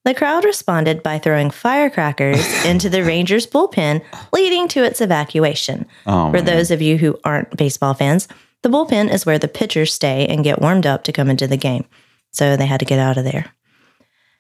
[0.04, 5.86] The crowd responded by throwing firecrackers into the Rangers bullpen, leading to its evacuation.
[6.06, 6.44] Oh, For man.
[6.44, 8.26] those of you who aren't baseball fans,
[8.62, 11.56] the bullpen is where the pitchers stay and get warmed up to come into the
[11.56, 11.84] game.
[12.32, 13.52] So they had to get out of there.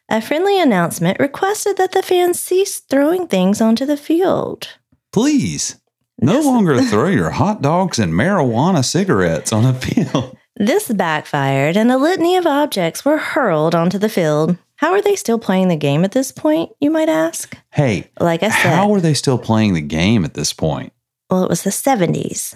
[0.08, 4.68] A friendly announcement requested that the fans cease throwing things onto the field.
[5.12, 5.76] Please,
[6.18, 10.36] no longer throw your hot dogs and marijuana cigarettes on a field.
[10.56, 14.56] This backfired, and a litany of objects were hurled onto the field.
[14.78, 17.56] How are they still playing the game at this point, you might ask?
[17.72, 20.92] Hey, Like I said, how are they still playing the game at this point?
[21.30, 22.54] well, it was the 70s,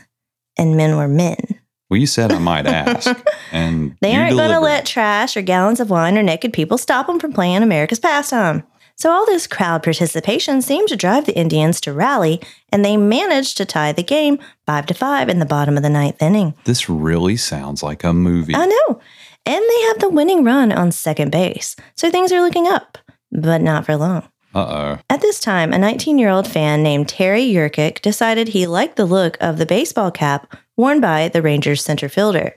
[0.57, 1.37] and men were men.
[1.91, 3.11] Well, you said I might ask,
[3.53, 7.07] and They aren't going to let trash or gallons of wine or naked people stop
[7.09, 8.63] them from playing America's pastime.
[8.95, 13.57] So, all this crowd participation seemed to drive the Indians to rally, and they managed
[13.57, 16.55] to tie the game 5 to 5 in the bottom of the ninth inning.
[16.65, 18.55] This really sounds like a movie.
[18.55, 19.01] I know.
[19.45, 21.77] And they have the winning run on second base.
[21.97, 22.99] So, things are looking up,
[23.31, 24.29] but not for long.
[24.55, 24.99] Uh oh.
[25.09, 29.07] At this time, a 19 year old fan named Terry Yerkic decided he liked the
[29.07, 32.53] look of the baseball cap worn by the Rangers center fielder.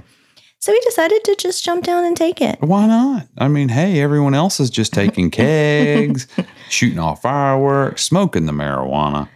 [0.59, 2.57] So he decided to just jump down and take it.
[2.59, 3.27] Why not?
[3.37, 6.27] I mean, hey, everyone else is just taking kegs,
[6.69, 9.29] shooting off fireworks, smoking the marijuana.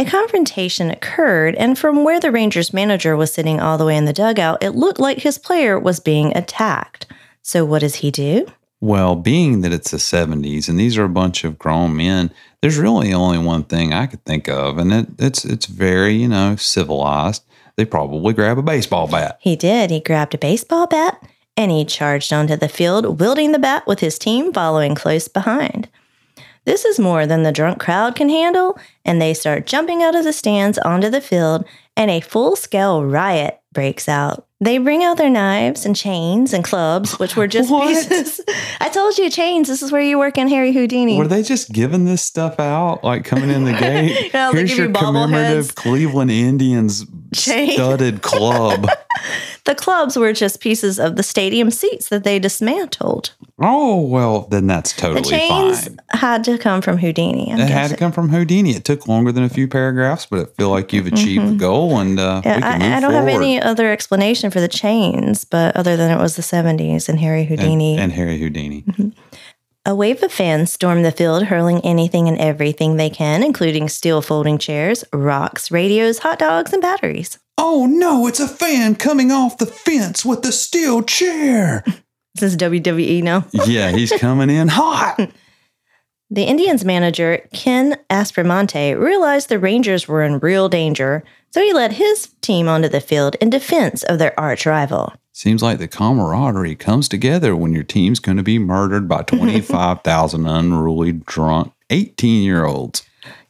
[0.00, 4.06] A confrontation occurred, and from where the Rangers manager was sitting all the way in
[4.06, 7.04] the dugout, it looked like his player was being attacked.
[7.42, 8.46] So, what does he do?
[8.80, 12.30] Well, being that it's the 70s and these are a bunch of grown men,
[12.62, 16.28] there's really only one thing I could think of, and it, it's it's very, you
[16.28, 17.44] know, civilized.
[17.76, 19.36] They probably grab a baseball bat.
[19.42, 19.90] He did.
[19.90, 21.22] He grabbed a baseball bat
[21.58, 25.90] and he charged onto the field, wielding the bat with his team following close behind.
[26.70, 30.22] This is more than the drunk crowd can handle, and they start jumping out of
[30.22, 31.64] the stands onto the field,
[31.96, 34.46] and a full scale riot breaks out.
[34.60, 37.88] They bring out their knives and chains and clubs, which were just What?
[37.88, 38.40] pieces.
[38.80, 39.66] I told you, chains.
[39.66, 41.18] This is where you work in Harry Houdini.
[41.18, 44.30] Were they just giving this stuff out, like coming in the gate?
[44.32, 45.74] Yeah, Here's your you commemorative bobbleheads.
[45.74, 47.04] Cleveland Indians
[47.34, 47.72] Chain.
[47.72, 48.86] studded club.
[49.64, 53.34] The clubs were just pieces of the stadium seats that they dismantled.
[53.60, 55.98] oh well, then that's The totally chains fine.
[56.10, 57.52] had to come from Houdini.
[57.52, 58.70] I'm It had to come from Houdini.
[58.76, 61.98] It took longer than a few paragraphs, but I feel like you've achieved the goal,
[61.98, 63.30] and uh, Yeah, we can move I, I don't forward.
[63.32, 67.18] have any other explanation for the chains, but other than it was the 70s and
[67.20, 67.98] Harry Houdini.
[67.98, 68.84] and Harry Houdini.
[69.86, 74.22] a wave of fans storm the field, hurling anything and everything they can, including steel
[74.22, 77.38] folding chairs, rocks, radios, hot dogs, and batteries.
[77.62, 81.84] Oh no, it's a fan coming off the fence with the steel chair.
[82.36, 83.44] This is WWE now.
[83.66, 85.16] yeah, he's coming in hot.
[86.32, 91.94] The Indians manager, Ken Aspromonte, realized the Rangers were in real danger, so he led
[91.94, 95.12] his team onto the field in defense of their arch rival.
[95.32, 100.46] Seems like the camaraderie comes together when your team's going to be murdered by 25,000
[100.46, 103.02] unruly, drunk 18 year olds.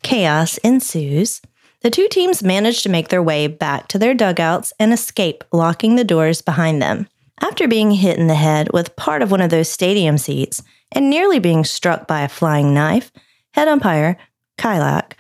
[0.03, 1.43] Chaos ensues.
[1.83, 5.97] The two teams managed to make their way back to their dugouts and escape, locking
[5.97, 7.09] the doors behind them.
[7.41, 10.63] After being hit in the head with part of one of those stadium seats
[10.93, 13.11] and nearly being struck by a flying knife,
[13.55, 14.19] head umpire,
[14.59, 15.13] Chylak,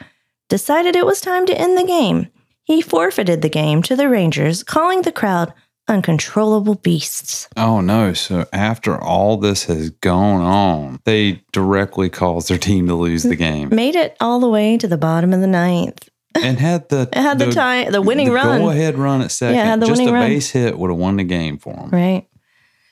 [0.50, 2.28] decided it was time to end the game.
[2.62, 5.54] He forfeited the game to the Rangers, calling the crowd
[5.88, 7.48] uncontrollable beasts.
[7.56, 8.12] Oh no.
[8.12, 13.34] So after all this has gone on, they directly caused their team to lose the
[13.34, 16.09] game Made it all the way to the bottom of the ninth.
[16.34, 18.60] And had the It had the, time, the winning run.
[18.60, 19.56] Go ahead run at second.
[19.56, 20.28] Yeah, had the Just winning a run.
[20.28, 21.90] base hit would have won the game for him.
[21.90, 22.26] Right.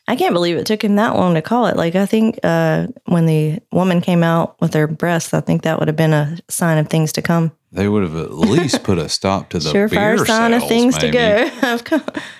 [0.06, 1.76] I can't believe it took him that long to call it.
[1.76, 5.78] Like I think uh, when the woman came out with her breasts, I think that
[5.78, 7.52] would have been a sign of things to come.
[7.72, 10.96] They would have at least put a stop to the Surefire beer sign of things
[10.96, 11.18] maybe.
[11.18, 12.00] to go.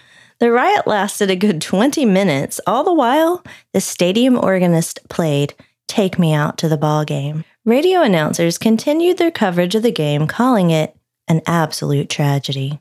[0.41, 2.61] The riot lasted a good 20 minutes.
[2.65, 5.53] All the while, the stadium organist played
[5.89, 7.45] Take Me Out to the Ball Game.
[7.69, 10.97] Radio announcers continued their coverage of the game, calling it
[11.29, 12.81] an absolute tragedy.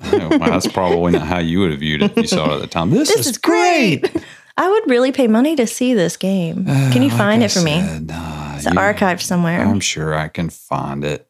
[0.00, 2.60] Well, that's probably not how you would have viewed it if you saw it at
[2.60, 2.90] the time.
[2.90, 4.08] This, This is great.
[4.56, 6.64] I would really pay money to see this game.
[6.66, 7.80] Can you Uh, find like it for I me?
[7.80, 9.60] uh, It's you- archived somewhere.
[9.60, 11.28] I'm sure I can find it.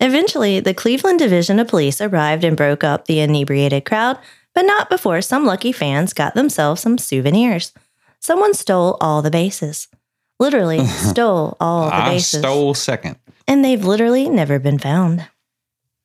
[0.00, 4.18] Eventually, the Cleveland Division of Police arrived and broke up the inebriated crowd,
[4.56, 7.72] but not before some lucky fans got themselves some souvenirs.
[8.18, 9.86] Someone stole all the bases.
[10.40, 12.40] Literally stole all the I bases.
[12.40, 13.16] stole second.
[13.46, 15.26] and they've literally never been found.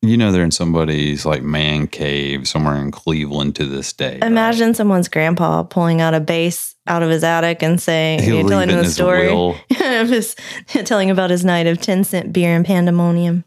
[0.02, 4.12] You know, they're in somebody's like man cave somewhere in Cleveland to this day.
[4.20, 4.24] right?
[4.24, 8.48] Imagine someone's grandpa pulling out a base out of his attic and saying, He'll you're
[8.48, 9.28] telling him the story
[9.80, 10.36] of his,
[10.68, 13.44] telling about his night of 10 cent beer and pandemonium.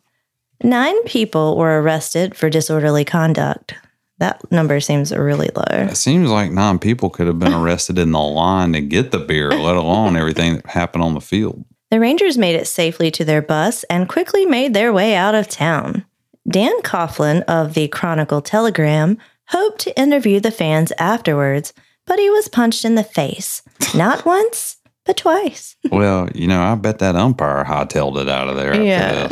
[0.62, 3.76] Nine people were arrested for disorderly conduct.
[4.20, 5.64] That number seems really low.
[5.70, 9.20] It seems like nine people could have been arrested in the line to get the
[9.20, 11.66] beer, let alone everything that happened on the field.
[11.90, 15.48] The Rangers made it safely to their bus and quickly made their way out of
[15.48, 16.06] town.
[16.48, 21.74] Dan Coughlin of the Chronicle Telegram hoped to interview the fans afterwards,
[22.06, 23.62] but he was punched in the face.
[23.96, 25.76] Not once, but twice.
[25.92, 29.30] Well, you know, I bet that umpire hightailed it out of there after Yeah.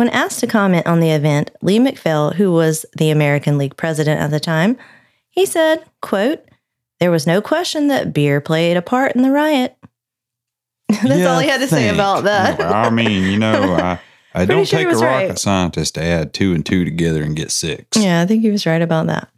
[0.00, 4.18] When asked to comment on the event, Lee MacPhail, who was the American League president
[4.18, 4.78] at the time,
[5.28, 6.42] he said, quote,
[7.00, 9.76] there was no question that beer played a part in the riot.
[10.88, 12.58] That's all he had to say about that.
[12.58, 14.00] Well, I mean, you know, I,
[14.34, 15.38] I don't sure take a rocket right.
[15.38, 18.02] scientist to add two and two together and get six.
[18.02, 19.28] Yeah, I think he was right about that.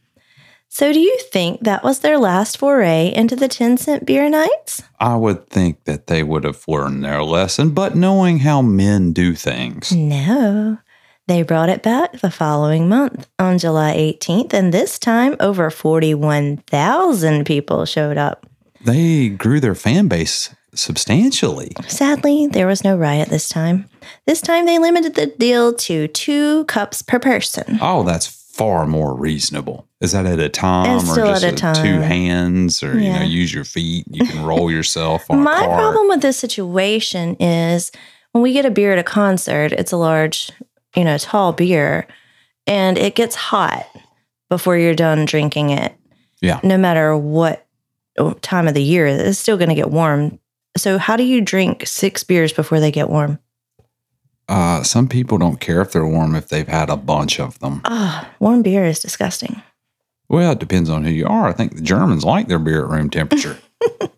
[0.74, 4.82] So, do you think that was their last foray into the 10 cent beer nights?
[4.98, 9.35] I would think that they would have learned their lesson, but knowing how men do
[9.35, 9.92] things.
[9.92, 10.78] No.
[11.26, 17.44] They brought it back the following month on July 18th, and this time over 41,000
[17.44, 18.46] people showed up.
[18.82, 21.72] They grew their fan base substantially.
[21.87, 23.90] Sadly, there was no riot this time.
[24.26, 27.78] This time they limited the deal to two cups per person.
[27.82, 29.88] Oh, that's far more reasonable.
[30.01, 33.53] Is that at a time It's or just a two hands or you know use
[33.53, 34.05] your feet?
[34.09, 37.90] You can roll yourself on My problem with this situation is
[38.31, 40.51] when we get a beer at a concert, it's a large,
[40.94, 42.07] you know, tall beer,
[42.66, 43.85] and it gets hot
[44.48, 45.94] before you're done drinking it.
[46.40, 46.61] Yeah.
[46.62, 47.66] No matter what
[48.18, 50.38] oh, time of the year, it's still going to get warm.
[50.77, 53.40] So, how do you drink six beers before they get warm?
[54.48, 57.81] Uh, some people don't care if they're warm if they've had a bunch of them.
[57.85, 59.62] Ah, warm beer is disgusting.
[60.28, 61.48] Well, it depends on who you are.
[61.48, 63.59] I think the Germans like their beer at room temperature.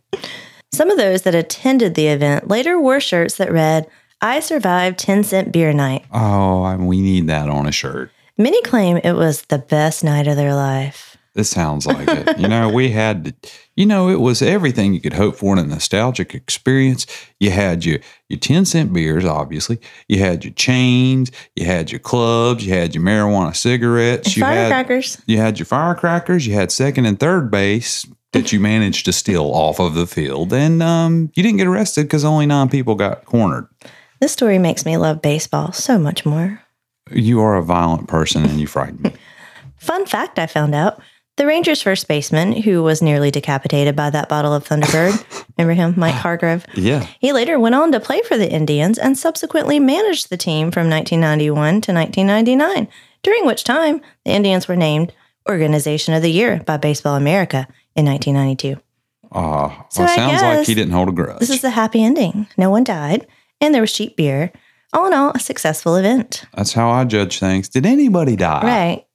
[0.72, 3.86] Some of those that attended the event later wore shirts that read,
[4.20, 6.04] I survived 10 cent beer night.
[6.12, 8.10] oh, we need that on a shirt.
[8.36, 11.13] Many claim it was the best night of their life.
[11.34, 12.38] This sounds like it.
[12.38, 13.34] You know, we had,
[13.74, 17.06] you know, it was everything you could hope for in a nostalgic experience.
[17.40, 19.80] You had your your ten cent beers, obviously.
[20.08, 21.32] You had your chains.
[21.56, 22.64] You had your clubs.
[22.64, 24.36] You had your marijuana cigarettes.
[24.36, 25.20] You had Firecrackers.
[25.26, 26.46] you had your firecrackers.
[26.46, 30.52] You had second and third base that you managed to steal off of the field,
[30.52, 33.66] and um, you didn't get arrested because only nine people got cornered.
[34.20, 36.60] This story makes me love baseball so much more.
[37.10, 39.12] You are a violent person, and you frighten me.
[39.76, 41.00] Fun fact I found out
[41.36, 45.24] the Rangers' first baseman, who was nearly decapitated by that bottle of Thunderbird,
[45.58, 46.64] remember him, Mike Hargrove?
[46.74, 47.06] Yeah.
[47.20, 50.88] He later went on to play for the Indians and subsequently managed the team from
[50.88, 52.88] 1991 to 1999,
[53.22, 55.12] during which time the Indians were named
[55.48, 57.66] Organization of the Year by Baseball America
[57.96, 58.80] in 1992.
[59.32, 61.40] Uh, So well, sounds like he didn't hold a grudge.
[61.40, 62.46] This is the happy ending.
[62.56, 63.26] No one died,
[63.60, 64.52] and there was cheap beer.
[64.92, 66.44] All in all, a successful event.
[66.54, 67.68] That's how I judge things.
[67.68, 68.62] Did anybody die?
[68.62, 69.06] Right.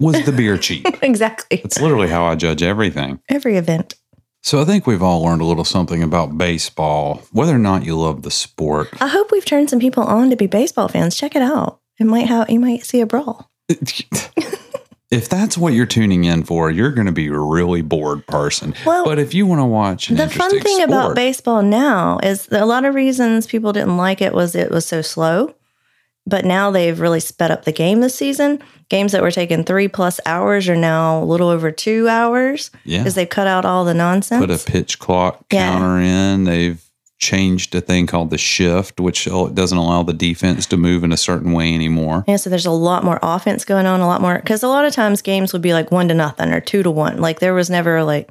[0.00, 0.86] Was the beer cheap?
[1.02, 1.58] Exactly.
[1.62, 3.20] That's literally how I judge everything.
[3.28, 3.94] Every event.
[4.42, 7.96] So I think we've all learned a little something about baseball, whether or not you
[7.96, 8.88] love the sport.
[9.00, 11.16] I hope we've turned some people on to be baseball fans.
[11.16, 11.80] Check it out.
[11.98, 13.50] It might have you might see a brawl.
[13.68, 18.74] if that's what you're tuning in for, you're going to be a really bored person.
[18.86, 22.64] Well, but if you want to watch the fun thing about baseball now is a
[22.64, 25.54] lot of reasons people didn't like it was it was so slow.
[26.26, 28.62] But now they've really sped up the game this season.
[28.88, 32.98] Games that were taking three plus hours are now a little over two hours yeah,
[32.98, 34.44] because they've cut out all the nonsense.
[34.44, 35.72] put a pitch clock Yeah.
[35.72, 36.44] counter in.
[36.44, 36.80] They've
[37.18, 41.16] changed a thing called the shift, which doesn't allow the defense to move in a
[41.16, 42.24] certain way anymore.
[42.26, 44.84] Yeah, so there's a lot more offense going on, a lot more because a lot
[44.84, 47.20] of times games would be like one to nothing or two to one.
[47.20, 48.30] Like there was never like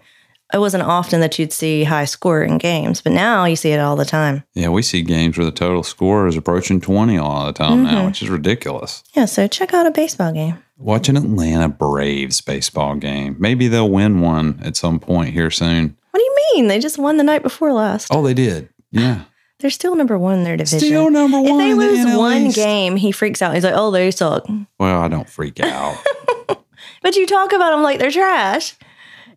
[0.54, 3.96] it wasn't often that you'd see high scoring games, but now you see it all
[3.96, 4.44] the time.
[4.54, 7.58] Yeah, we see games where the total score is approaching 20 a lot of the
[7.58, 7.96] time Mm-hmm.
[7.96, 9.04] now, which is ridiculous.
[9.16, 10.58] Yeah, so check out a baseball game.
[10.78, 13.36] Watch an Atlanta Braves baseball game.
[13.38, 15.98] Maybe they'll win one at some point here soon.
[16.12, 16.68] What do you mean?
[16.68, 18.08] They just won the night before last.
[18.12, 18.70] Oh, they did.
[18.92, 19.24] Yeah.
[19.60, 20.80] They're still number one in their division.
[20.80, 21.48] Still number one.
[21.52, 22.56] if they in the lose one East.
[22.56, 23.54] game, he freaks out.
[23.56, 24.48] He's like, "Oh, they suck."
[24.80, 25.98] Well, I don't freak out.
[27.02, 28.76] But you talk about them like they're trash.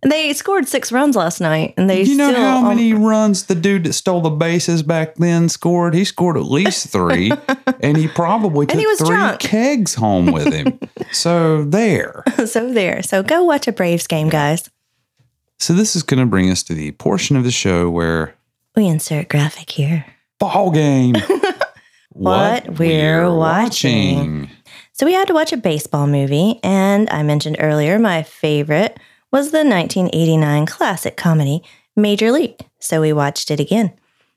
[0.03, 3.44] And they scored six runs last night, and they you know how um, many runs
[3.44, 5.94] the dude that stole the bases back then scored?
[5.94, 7.30] He scored at least three,
[7.80, 9.40] and he probably took he was three drunk.
[9.40, 10.80] kegs home with him.
[11.12, 12.24] so there.
[12.46, 13.03] so there.
[13.05, 14.68] So go watch a Braves game, guys.
[15.61, 18.34] So this is going to bring us to the portion of the show where
[18.74, 20.05] We insert graphic here.
[20.40, 21.14] ball game.
[22.14, 24.50] What we're watching.
[24.92, 28.98] So we had to watch a baseball movie, and I mentioned earlier my favorite
[29.33, 31.62] was the 1989 classic comedy
[31.97, 32.59] Major League.
[32.78, 33.93] So we watched it again.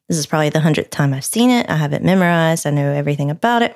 [0.08, 1.70] This is probably the hundredth time I've seen it.
[1.70, 2.66] I have it memorized.
[2.66, 3.76] I know everything about it.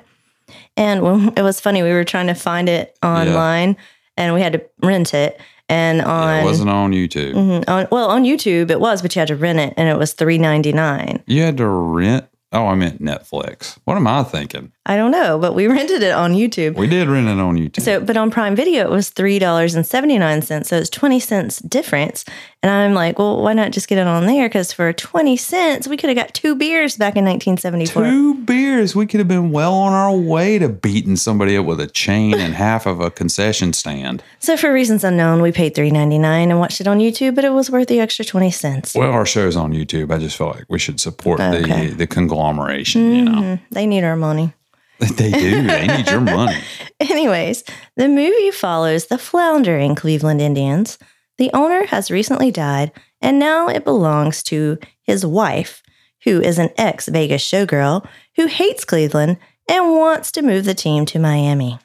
[0.76, 3.76] And when, it was funny, we were trying to find it online
[4.16, 5.40] and we had to rent it.
[5.68, 7.34] And Yeah, on, it wasn't on YouTube.
[7.34, 9.96] Mhm, on well on YouTube it was, but you had to rent it and it
[9.96, 11.22] was three ninety nine.
[11.26, 12.26] You had to rent.
[12.52, 13.78] Oh, I meant Netflix.
[13.84, 14.72] What am I thinking?
[14.84, 16.74] I don't know, but we rented it on YouTube.
[16.74, 17.80] We did rent it on YouTube.
[17.82, 20.68] So, but on Prime Video, it was three dollars and seventy nine cents.
[20.68, 22.24] So it's twenty cents difference.
[22.62, 24.48] And I'm like, well, why not just get it on there?
[24.48, 28.02] Because for twenty cents, we could have got two beers back in nineteen seventy four.
[28.02, 28.96] Two beers.
[28.96, 32.34] We could have been well on our way to beating somebody up with a chain
[32.34, 34.24] and half of a concession stand.
[34.40, 37.44] So for reasons unknown, we paid three ninety nine and watched it on YouTube, but
[37.44, 38.94] it was worth the extra twenty cents.
[38.96, 40.12] Well, our show's on YouTube.
[40.12, 41.86] I just felt like we should support Okay.
[41.88, 42.06] the the
[42.44, 43.12] conglomeration.
[43.14, 44.52] You know, Mhm, They need our money.
[44.98, 45.66] they do.
[45.66, 46.58] They need your money.
[47.00, 47.64] Anyways,
[47.96, 50.98] the movie follows the floundering Cleveland Indians.
[51.38, 55.82] The owner has recently died, and now it belongs to his wife,
[56.24, 59.38] who is an ex Vegas showgirl who hates Cleveland
[59.68, 61.78] and wants to move the team to Miami.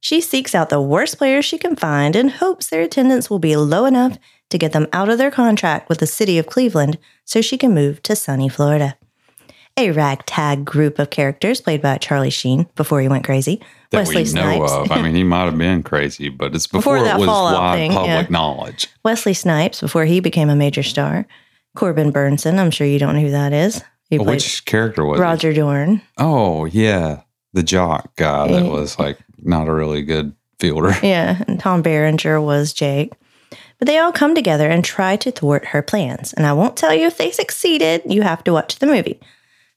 [0.00, 3.56] She seeks out the worst players she can find and hopes their attendance will be
[3.56, 4.18] low enough
[4.50, 7.72] to get them out of their contract with the city of Cleveland so she can
[7.72, 8.98] move to sunny Florida.
[9.76, 13.60] A ragtag group of characters played by Charlie Sheen before he went crazy.
[13.90, 14.72] That Wesley we know Snipes.
[14.72, 14.92] of.
[14.92, 17.76] I mean, he might have been crazy, but it's Before before, that it was wide
[17.76, 18.26] thing, public yeah.
[18.30, 18.86] knowledge.
[19.02, 21.26] Wesley Snipes before he became a major star.
[21.74, 23.82] Corbin Bernsen, I'm sure you don't know who that is.
[24.10, 25.22] He Which character was it?
[25.22, 26.02] Roger Dorn.
[26.18, 27.22] Oh, yeah.
[27.52, 30.94] The jock guy that was like not a really good fielder.
[31.02, 33.12] Yeah, and Tom Berenger was Jake.
[33.78, 36.32] But they all come together and try to thwart her plans.
[36.32, 38.02] And I won't tell you if they succeeded.
[38.06, 39.20] You have to watch the movie.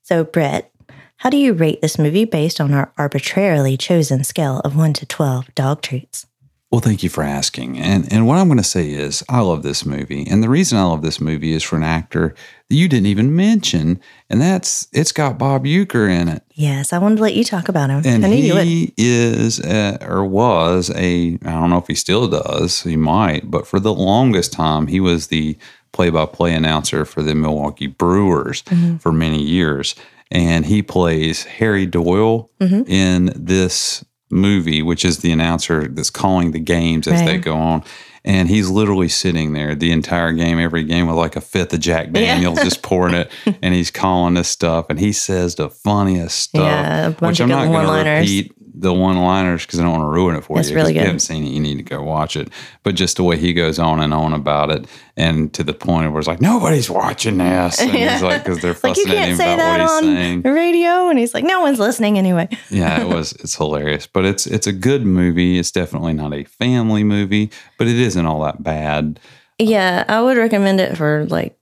[0.08, 0.72] So, Brett,
[1.18, 5.06] how do you rate this movie based on our arbitrarily chosen scale of 1 to
[5.06, 6.26] 12 dog treats?
[6.72, 7.78] Well, thank you for asking.
[7.78, 10.26] And and what I'm going to say is I love this movie.
[10.30, 12.36] And the reason I love this movie is for an actor
[12.70, 16.44] that you didn't even mention, and that's it's got Bob Uecker in it.
[16.54, 18.02] Yes, I wanted to let you talk about him.
[18.06, 18.66] And I knew you would.
[18.66, 23.50] he is uh or was a I don't know if he still does, he might,
[23.50, 25.58] but for the longest time he was the
[25.98, 28.98] play-by-play announcer for the Milwaukee Brewers Mm-hmm.
[28.98, 29.96] for many years.
[30.30, 32.84] And he plays Harry Doyle Mm-hmm.
[32.90, 37.84] in this movie, which is the announcer that's calling the games as they go on.
[38.26, 41.80] And he's literally sitting there the entire game, every game with like a fifth of
[41.80, 42.36] Jack Yeah.
[42.36, 43.32] Daniels, just pouring it,
[43.62, 46.62] and he's calling this stuff, and he says the funniest stuff.
[46.62, 50.36] Yeah, which I'm not going to repeat the one-liners because I don't want to ruin
[50.36, 50.76] it for It's you.
[50.76, 51.00] really 'cause If good.
[51.02, 52.50] you haven't seen it, you need to go watch it.
[52.84, 56.12] But just the way he goes on and on about it, and to the point
[56.12, 59.54] where it's like nobody's watching this, and he's like because they're Like, you can't say
[59.54, 60.42] about that what he's on saying.
[60.44, 61.10] radio.
[61.10, 62.48] And he's like, no one's listening anyway.
[62.70, 63.34] yeah, it was.
[63.34, 65.58] It's hilarious, but it's it's a good movie.
[65.58, 69.20] It's definitely not a family movie, but it isn't all that bad.
[69.60, 71.58] Yeah, I would recommend it for like,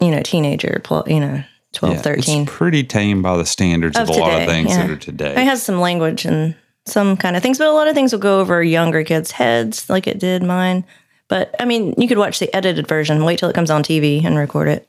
[0.00, 2.42] you know, teenager, you know, 12, Yeah, 13.
[2.42, 4.96] It's pretty tame by the standards of, Of a lot of today, things that are
[4.96, 5.32] today.
[5.32, 6.54] It has some language and
[6.86, 9.88] some kind of things, but a lot of things will go over younger kids' heads,
[9.88, 10.84] like it did mine.
[11.28, 13.24] But I mean, you could watch the edited version.
[13.24, 14.88] Wait till it comes on TV and record it.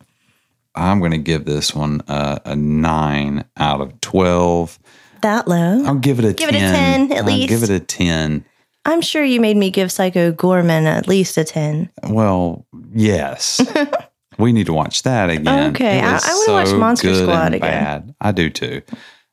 [0.75, 4.79] I'm going to give this one a, a nine out of twelve.
[5.21, 5.83] That low.
[5.85, 7.07] I'll give it a Give it a 10.
[7.09, 7.47] 10 at I'll least.
[7.49, 8.43] give it a 10.
[8.85, 11.89] I'm sure you made me give Psycho Goreman at least a 10.
[12.09, 13.61] Well, yes.
[14.37, 15.71] we need to watch that again.
[15.71, 17.59] Okay, I- I wanna watch Monster Squad again.
[17.59, 18.15] Bad.
[18.21, 18.81] I do too.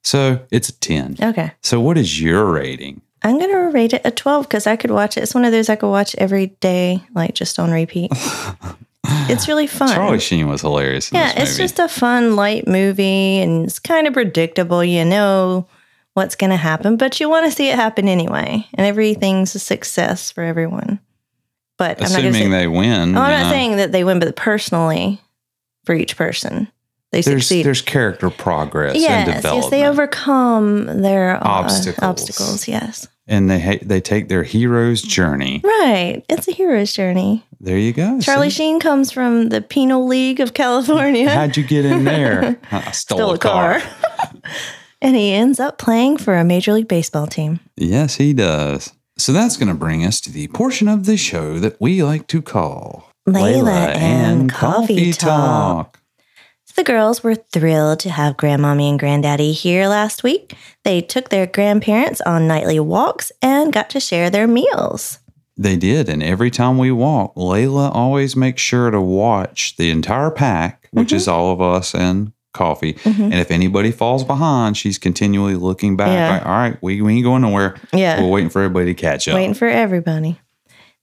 [0.02, 1.16] So it's a 10.
[1.22, 1.52] Okay.
[1.62, 3.02] So what is your rating?
[3.22, 5.22] I'm going to rate it a 12 because I could watch it.
[5.22, 8.10] It's one of those I could watch every day, like just on repeat.
[9.28, 9.90] it's really fun.
[9.94, 14.06] Charlie Sheen was hilarious in yeah, it's just a fun, light movie and it's kind
[14.06, 14.82] of predictable.
[14.82, 15.66] You know
[16.14, 18.66] what's going to happen, but you want to see it happen anyway.
[18.74, 20.98] And everything's a success for everyone.
[21.80, 23.16] But I'm not going to Assuming say, they win.
[23.16, 25.18] Oh, I'm you not saying that they win, but personally,
[25.86, 26.68] for each person,
[27.10, 27.64] they there's, succeed.
[27.64, 29.62] there's character progress and yes, development.
[29.64, 32.02] yes, they overcome their uh, Obstacles.
[32.02, 32.68] obstacles.
[32.68, 35.62] Yes, and they ha- they take their hero's journey.
[35.64, 36.22] right.
[36.28, 37.46] It's a hero's journey.
[37.60, 38.20] There you go.
[38.20, 38.56] Charlie See?
[38.56, 41.30] Sheen comes from the Penal League of California.
[41.34, 42.58] How'd you get in there?
[42.70, 43.80] I stole, Stole a car.
[45.00, 47.58] and he ends up playing for a Major League Baseball team.
[47.76, 48.92] Yes, he does.
[49.20, 52.26] So that's going to bring us to the portion of the show that we like
[52.28, 56.00] to call Layla and Coffee Talk.
[56.74, 60.54] The girls were thrilled to have Grandmommy and Granddaddy here last week.
[60.84, 65.18] They took their grandparents on nightly walks and got to share their meals.
[65.54, 70.30] They did, and every time we walk, Layla always makes sure to watch the entire
[70.30, 71.32] pack, which is Mm-hmm.
[71.34, 72.94] all of us and coffee.
[72.94, 73.22] Mm-hmm.
[73.22, 76.08] And if anybody falls behind, she's continually looking back.
[76.08, 76.32] Yeah.
[76.32, 77.76] Like, all right, we, we ain't going nowhere.
[77.92, 78.20] Yeah.
[78.20, 79.34] We're waiting for everybody to catch up.
[79.34, 80.40] Waiting for everybody.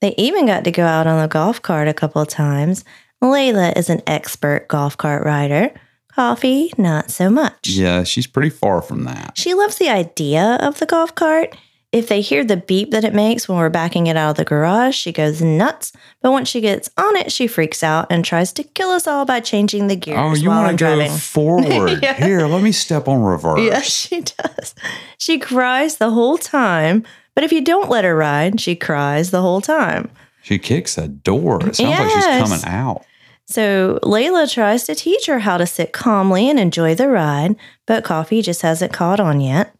[0.02, 2.84] They even got to go out on the golf cart a couple of times.
[3.24, 5.72] Layla is an expert golf cart rider.
[6.14, 7.70] Coffee, not so much.
[7.70, 9.38] Yeah, she's pretty far from that.
[9.38, 11.56] She loves the idea of the golf cart.
[11.94, 14.44] If they hear the beep that it makes when we're backing it out of the
[14.44, 15.94] garage, she goes nuts.
[16.22, 19.24] But once she gets on it, she freaks out and tries to kill us all
[19.26, 21.18] by changing the gears Oh, you want to go driving.
[21.18, 22.00] forward?
[22.04, 22.14] Yeah.
[22.14, 23.62] Here, let me step on reverse.
[23.62, 24.76] Yes, she does.
[25.18, 27.06] She cries the whole time.
[27.36, 30.10] But if you don't let her ride, she cries the whole time.
[30.42, 31.66] She kicks the door.
[31.68, 33.06] It sounds like she's coming out.
[33.46, 38.04] So Layla tries to teach her how to sit calmly and enjoy the ride, but
[38.04, 39.74] Coffee just hasn't caught on yet.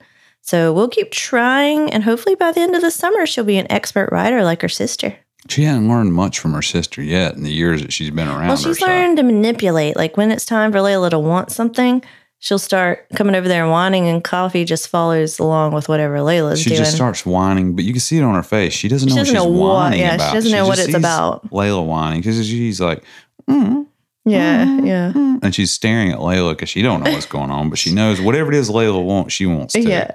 [0.48, 3.70] So we'll keep trying, and hopefully by the end of the summer, she'll be an
[3.70, 5.18] expert rider like her sister.
[5.50, 8.48] She hasn't learned much from her sister yet in the years that she's been around
[8.48, 8.64] Well, her.
[8.64, 9.98] she's so- learned to manipulate.
[9.98, 12.02] Like when it's time for Layla to want something,
[12.40, 16.62] she'll start coming over there and whining, and Coffee just follows along with whatever Layla's
[16.62, 16.78] She doing.
[16.78, 18.72] She just starts whining, but you can see it on her face.
[18.72, 20.80] She doesn't know She what doesn't she's know what- whining yeah, she doesn't know what
[20.80, 21.50] it's about.
[21.52, 23.04] Layla whining because she's like,
[23.50, 23.86] mm,
[24.26, 25.12] yeah, yeah.
[25.14, 27.94] mm, and she's staring at Layla because she don't know what's going on, but she
[27.94, 29.82] knows whatever it is Layla wants, she wants to.
[29.82, 30.12] Yeah.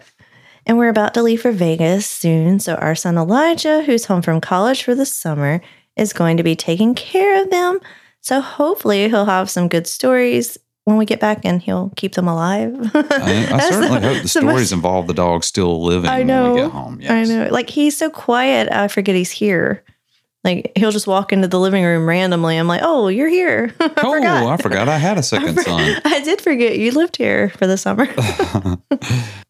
[0.66, 2.60] And we're about to leave for Vegas soon.
[2.60, 5.60] So our son Elijah, who's home from college for the summer,
[5.96, 7.80] is going to be taking care of them.
[8.20, 12.28] So hopefully he'll have some good stories when we get back and he'll keep them
[12.28, 12.74] alive.
[12.94, 16.54] I, I certainly the- hope the stories involve the dog still living I when know.
[16.54, 17.00] we get home.
[17.00, 17.10] Yes.
[17.30, 17.48] I know.
[17.50, 19.84] Like he's so quiet, I forget he's here.
[20.44, 22.56] Like he'll just walk into the living room randomly.
[22.56, 23.72] I'm like, oh, you're here.
[23.80, 24.46] I Oh, forgot.
[24.46, 26.00] I forgot I had a second I for- son.
[26.04, 28.08] I did forget you lived here for the summer.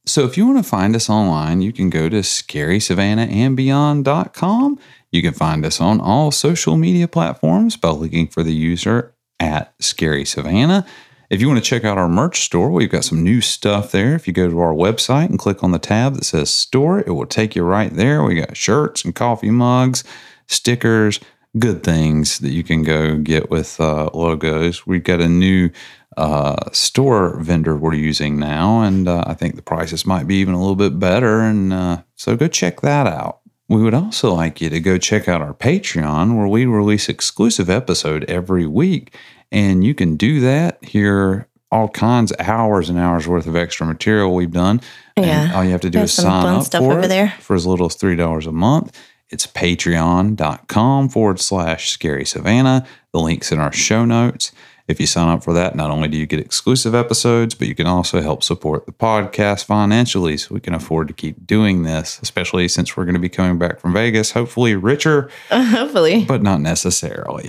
[0.04, 4.78] So if you want to find us online, you can go to scarysavannahandbeyond.com.
[5.10, 9.74] You can find us on all social media platforms by looking for the user at
[9.80, 10.84] Scary Savannah.
[11.30, 14.14] If you want to check out our merch store, we've got some new stuff there.
[14.14, 17.10] If you go to our website and click on the tab that says store, it
[17.10, 18.22] will take you right there.
[18.22, 20.04] We got shirts and coffee mugs,
[20.52, 21.20] stickers,
[21.58, 24.86] good things that you can go get with uh, logos.
[24.86, 25.70] We've got a new
[26.16, 30.54] uh, store vendor we're using now, and uh, I think the prices might be even
[30.54, 31.40] a little bit better.
[31.40, 33.40] And uh, so go check that out.
[33.68, 37.70] We would also like you to go check out our Patreon, where we release exclusive
[37.70, 39.14] episode every week,
[39.50, 40.82] and you can do that.
[40.84, 41.48] here.
[41.70, 44.78] all kinds of hours and hours worth of extra material we've done.
[45.16, 45.52] And Yeah.
[45.54, 47.32] all you have to do There's is sign up for over it there.
[47.40, 48.94] for as little as three dollars a month.
[49.32, 52.86] It's patreon.com forward slash scary savannah.
[53.12, 54.52] The link's in our show notes.
[54.88, 57.74] If you sign up for that, not only do you get exclusive episodes, but you
[57.74, 62.18] can also help support the podcast financially so we can afford to keep doing this,
[62.20, 66.24] especially since we're going to be coming back from Vegas, hopefully richer, Hopefully.
[66.26, 67.48] but not necessarily.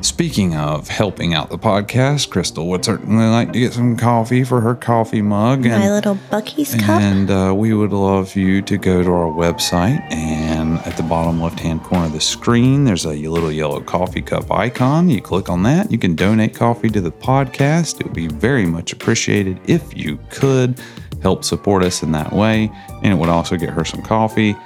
[0.00, 4.60] Speaking of helping out the podcast, Crystal would certainly like to get some coffee for
[4.60, 5.66] her coffee mug.
[5.66, 7.00] And My little Buc-ee's cup.
[7.00, 10.00] and uh, we would love you to go to our website.
[10.12, 14.22] And at the bottom left hand corner of the screen, there's a little yellow coffee
[14.22, 15.08] cup icon.
[15.08, 15.90] You click on that.
[15.90, 18.00] You can donate coffee to the podcast.
[18.00, 20.80] It would be very much appreciated if you could
[21.22, 22.70] help support us in that way.
[23.02, 24.56] And it would also get her some coffee.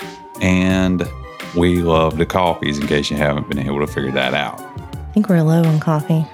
[0.42, 1.08] And
[1.56, 4.60] we love the coffees in case you haven't been able to figure that out.
[5.12, 6.26] I think we're low on coffee.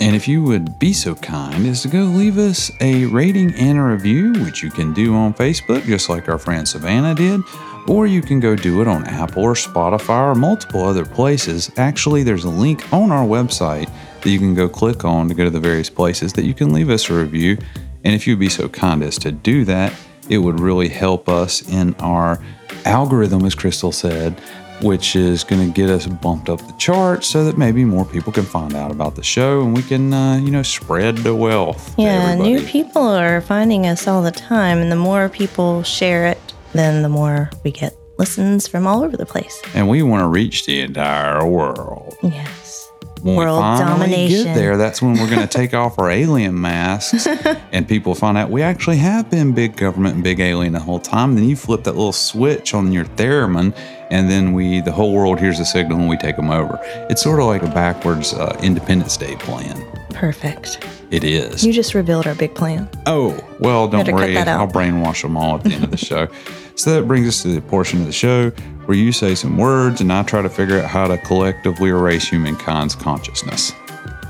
[0.00, 3.78] And if you would be so kind as to go leave us a rating and
[3.78, 7.40] a review, which you can do on Facebook, just like our friend Savannah did,
[7.86, 11.70] or you can go do it on Apple or Spotify or multiple other places.
[11.76, 13.88] Actually, there's a link on our website
[14.22, 16.72] that you can go click on to go to the various places that you can
[16.72, 17.56] leave us a review.
[18.02, 19.92] And if you'd be so kind as to do that,
[20.28, 22.42] it would really help us in our
[22.84, 24.40] algorithm, as Crystal said,
[24.82, 28.32] which is going to get us bumped up the charts so that maybe more people
[28.32, 31.94] can find out about the show and we can, uh, you know, spread the wealth.
[31.98, 36.54] Yeah, new people are finding us all the time, and the more people share it,
[36.72, 39.62] then the more we get listens from all over the place.
[39.74, 42.16] And we want to reach the entire world.
[42.22, 42.90] Yes.
[43.22, 44.44] When World we finally domination.
[44.44, 47.26] get there, that's when we're going to take off our alien masks
[47.72, 51.00] and people find out we actually have been big government and big alien the whole
[51.00, 51.34] time.
[51.34, 53.76] Then you flip that little switch on your theremin
[54.10, 56.78] and then we, the whole world hears the signal and we take them over.
[57.10, 59.84] It's sort of like a backwards uh, Independence Day plan.
[60.10, 60.86] Perfect.
[61.10, 61.64] It is.
[61.64, 62.88] You just revealed our big plan.
[63.06, 64.36] Oh, well, don't Better worry.
[64.36, 66.28] I'll brainwash them all at the end of the show.
[66.78, 68.50] So that brings us to the portion of the show
[68.86, 72.28] where you say some words and I try to figure out how to collectively erase
[72.28, 73.72] humankind's consciousness.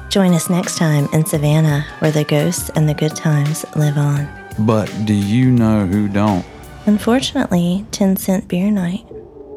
[0.09, 4.27] Join us next time in Savannah, where the ghosts and the good times live on.
[4.61, 6.47] But do you know who don't?
[6.87, 9.05] Unfortunately, 10 cent beer night.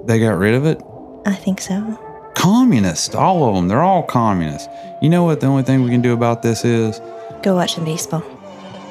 [0.06, 0.82] They got rid of it?
[1.26, 1.98] I think so.
[2.36, 3.68] Communists, all of them.
[3.68, 4.68] They're all communists.
[5.02, 7.00] You know what the only thing we can do about this is?
[7.44, 8.24] Go watch some baseball.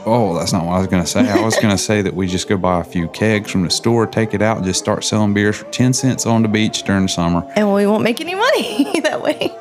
[0.06, 1.28] Oh, that's not what I was going to say.
[1.28, 3.70] I was going to say that we just go buy a few kegs from the
[3.70, 6.82] store, take it out, and just start selling beers for 10 cents on the beach
[6.84, 7.46] during the summer.
[7.54, 9.52] And we won't make any money that way.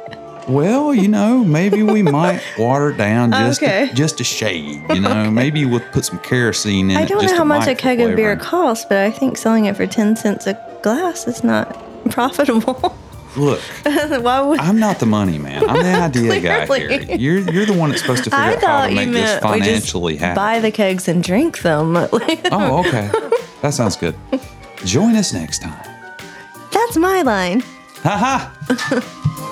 [0.48, 3.90] Well, you know, maybe we might water it down just Okay.
[3.90, 4.82] a, just a shade.
[4.90, 7.02] You know, maybe we'll put some kerosene in it.
[7.02, 9.76] I don't know how much a keg of beer costs, but I think selling it
[9.76, 11.78] for 10 cents a glass is not
[12.12, 12.96] profitable.
[13.38, 15.64] Look, Why would I'm not the money man.
[15.70, 17.16] I'm the idea guy here.
[17.18, 19.44] You're you're the one that's supposed to figure I out how to make this meant
[19.46, 20.36] we just financially happen.
[20.36, 21.96] buy the kegs and drink them?
[21.96, 23.12] Oh, okay.
[23.62, 24.16] That sounds good.
[24.84, 25.80] Join us next time.
[26.72, 27.62] That's my line.
[28.04, 29.46] Ha ha!